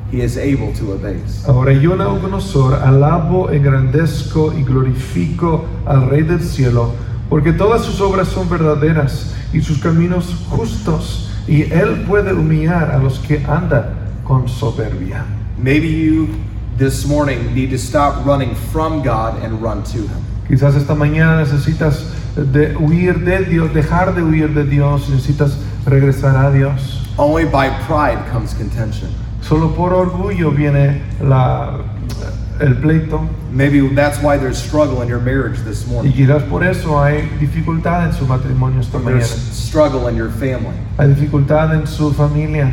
[0.09, 1.43] he is able to abase.
[1.45, 6.93] Ahora yo, Nabucodonosor, alabo, engrandezco y glorifico al Rey del cielo,
[7.29, 12.97] porque todas sus obras son verdaderas y sus caminos justos, y él puede humillar a
[12.97, 13.85] los que andan
[14.23, 15.25] con soberbia.
[15.57, 16.27] Maybe you
[16.77, 20.21] this morning need to stop running from God and run to him.
[20.47, 22.05] Quizás esta mañana necesitas
[22.35, 27.03] de huir de Dios, dejar de huir de Dios, necesitas regresar a Dios.
[27.17, 29.09] Only by pride comes contention.
[29.41, 31.79] Solo por orgullo viene la,
[32.59, 36.13] el pleito Maybe that's why there's struggle in your marriage this y morning.
[36.13, 39.53] quizás por eso hay dificultad en su matrimonio esta There's mañana.
[39.53, 40.75] struggle in your family.
[40.97, 42.71] Hay dificultad en su familia.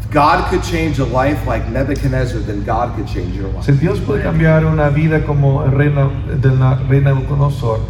[0.00, 3.64] If God could change a life like Nebuchadnezzar, then God could change your life.
[3.64, 6.08] Si Dios puede cambiar una vida como el reina
[6.40, 7.80] de la reina Nabucodonosor,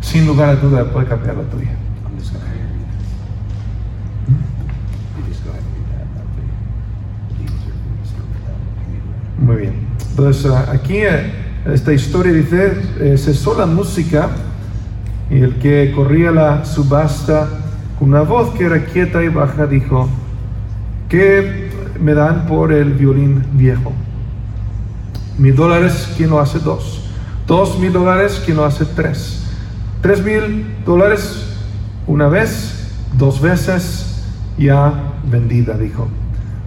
[0.00, 1.76] sin lugar a duda puede cambiar la tuya.
[9.38, 9.74] Muy bien.
[10.10, 11.32] Entonces aquí eh,
[11.66, 14.30] esta historia dice, eh, cesó la música
[15.30, 17.48] y el que corría la subasta
[17.98, 20.08] con una voz que era quieta y baja dijo,
[21.08, 21.70] ¿qué
[22.00, 23.92] me dan por el violín viejo?
[25.38, 27.04] Mil dólares, ¿quién lo hace dos?
[27.46, 29.44] Dos mil dólares, ¿quién lo hace tres?
[30.02, 31.44] Tres mil dólares
[32.06, 34.24] una vez, dos veces,
[34.58, 34.92] ya
[35.30, 36.08] vendida, dijo.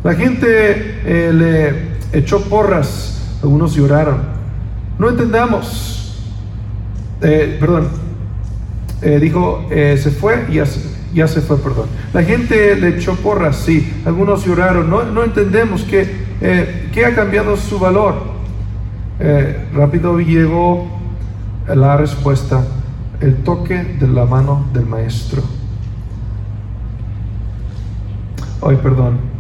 [0.03, 4.20] La gente eh, le echó porras, algunos lloraron.
[4.99, 6.20] No entendamos.
[7.22, 7.89] Eh, perdón,
[9.01, 10.82] eh, dijo, eh, se fue, ya se,
[11.14, 11.88] ya se fue, perdón.
[12.14, 17.80] La gente le echó porras, sí, algunos lloraron, no, no entendemos qué ha cambiado su
[17.80, 18.32] valor.
[19.74, 20.88] Rápido llegó
[21.68, 22.64] la respuesta,
[23.20, 25.43] el toque de la mano del maestro.
[28.64, 29.31] Ay, perdón.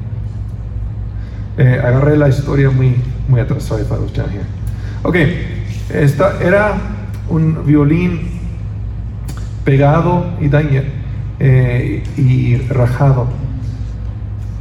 [1.57, 2.95] Eh, agarré la historia muy,
[3.27, 3.63] muy atrás.
[3.63, 3.91] Sorry if.
[5.03, 5.15] Ok,
[5.93, 6.73] esta era
[7.29, 8.21] un violín
[9.63, 10.85] pegado y dañado
[11.39, 13.27] eh, y rajado.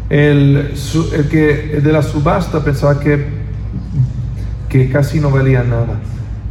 [0.08, 3.26] El, su- el que de la subasta pensaba que,
[4.68, 6.00] que casi no valía nada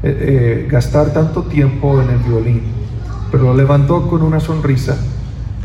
[0.02, 2.62] eh, eh, gastar tanto tiempo en el violín,
[3.32, 4.98] pero lo levantó con una sonrisa.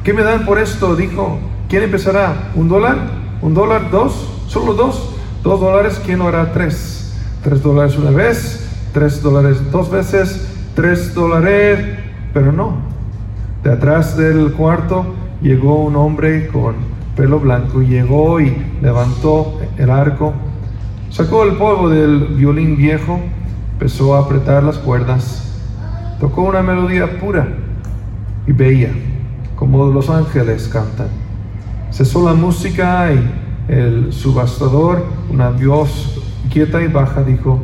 [0.03, 0.97] ¿Qué me dan por esto?
[0.97, 1.39] Dijo.
[1.69, 2.51] ¿Quién empezará?
[2.55, 2.97] ¿Un dólar?
[3.41, 3.91] ¿Un dólar?
[3.91, 4.29] ¿Dos?
[4.55, 5.11] ¿Solo dos?
[5.43, 6.01] ¿Dos dólares?
[6.07, 6.53] ¿Quién lo hará?
[6.53, 7.13] Tres.
[7.43, 11.81] Tres dólares una vez, tres dólares dos veces, tres dólares,
[12.33, 12.77] pero no.
[13.65, 15.07] De atrás del cuarto
[15.43, 16.77] llegó un hombre con
[17.17, 20.33] pelo blanco y llegó y levantó el arco,
[21.11, 23.19] sacó el polvo del violín viejo,
[23.73, 25.53] empezó a apretar las cuerdas,
[26.21, 27.49] tocó una melodía pura
[28.47, 28.91] y bella,
[29.57, 31.09] como los ángeles cantan.
[31.91, 36.21] Cesó la música y el subastador, una voz
[36.53, 37.63] quieta y baja, dijo,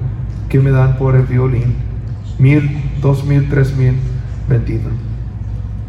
[0.49, 1.75] ¿qué me dan por el violín?
[2.39, 3.97] Mil, dos mil, tres mil,
[4.49, 4.91] vendido.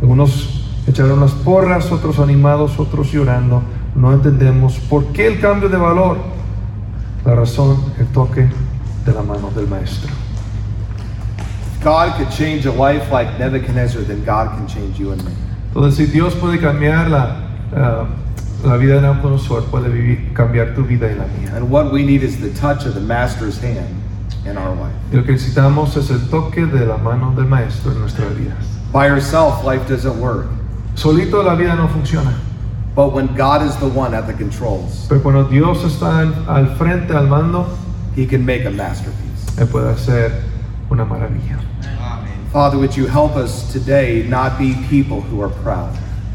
[0.01, 3.61] Algunos echaron las porras, otros animados, otros llorando.
[3.95, 6.17] No entendemos por qué el cambio de valor.
[7.25, 8.49] La razón, el toque
[9.05, 10.11] de la mano del maestro.
[11.77, 15.31] If God could change a life like Nebuchadnezzar, then God can change you and me.
[15.67, 17.37] Entonces, si Dios puede cambiar la,
[17.75, 18.05] ah,
[18.63, 21.55] la vida de Nabucodonosor puede vivir, cambiar tu vida y la mía.
[21.55, 23.87] And what we need is the touch of the Master's hand
[24.45, 24.93] in our life.
[25.11, 28.57] Y lo que necesitamos es el toque de la mano del Maestro en nuestras vidas.
[28.91, 30.47] By yourself, life doesn't work.
[30.95, 32.33] Solito la vida no funciona,
[32.93, 36.75] But when God is the one at the controls, pero cuando Dios está en- al
[36.77, 37.65] frente, al mando,
[38.17, 39.55] He can make a masterpiece.
[39.57, 40.31] Él puede hacer
[40.89, 41.57] una maravilla.
[42.51, 45.89] Father, would you help us today not be people who are proud?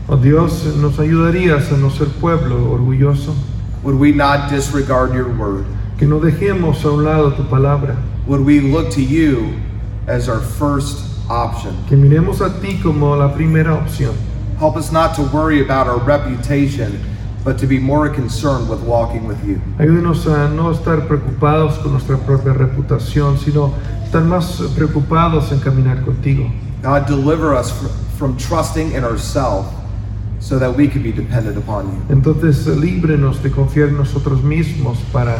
[0.08, 3.34] Oh, Dios, nos ayudarías a no ser pueblo orgulloso,
[3.82, 5.64] Would we not disregard your word?
[5.98, 7.96] que no dejemos a un lado tu palabra,
[8.26, 9.54] Would we look to you
[10.06, 10.98] as our first
[11.28, 11.74] option?
[11.88, 14.14] que miremos a ti como la primera opción.
[14.58, 17.00] Help us not to worry about our reputation,
[17.44, 19.60] but to be more concerned with walking with you.
[19.78, 26.04] Ayúdenos a no estar preocupados con nuestra propia reputación, sino estar más preocupados en caminar
[26.04, 26.48] contigo.
[26.82, 27.72] God, deliver us
[28.16, 29.66] from trusting in ourselves
[30.38, 32.14] so that we could be dependent upon you.
[32.14, 35.36] Entonces, líbrenos de confiar en nosotros mismos para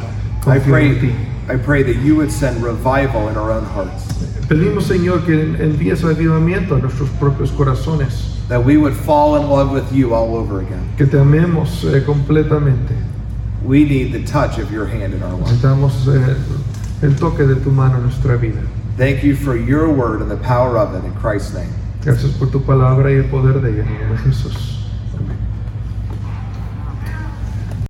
[0.47, 1.14] I confiar en ti.
[1.47, 4.05] pray, I pray that you would send revival in our own hearts,
[4.49, 9.72] Pedimos, Señor, que envíes avivamiento a nuestros propios corazones, that we would fall in love
[9.72, 10.88] with you all over again.
[10.97, 12.94] que te amemos eh, completamente.
[13.64, 15.51] We need the touch of your hand in our life.
[15.51, 16.36] Necesitamos eh,
[17.03, 18.62] el toque de tu mano en nuestra vida.
[18.97, 21.72] Thank you for your word and the power of it in Christ's name.
[22.05, 24.75] Gracias por tu palabra y el poder de ella, en el nombre de Jesús.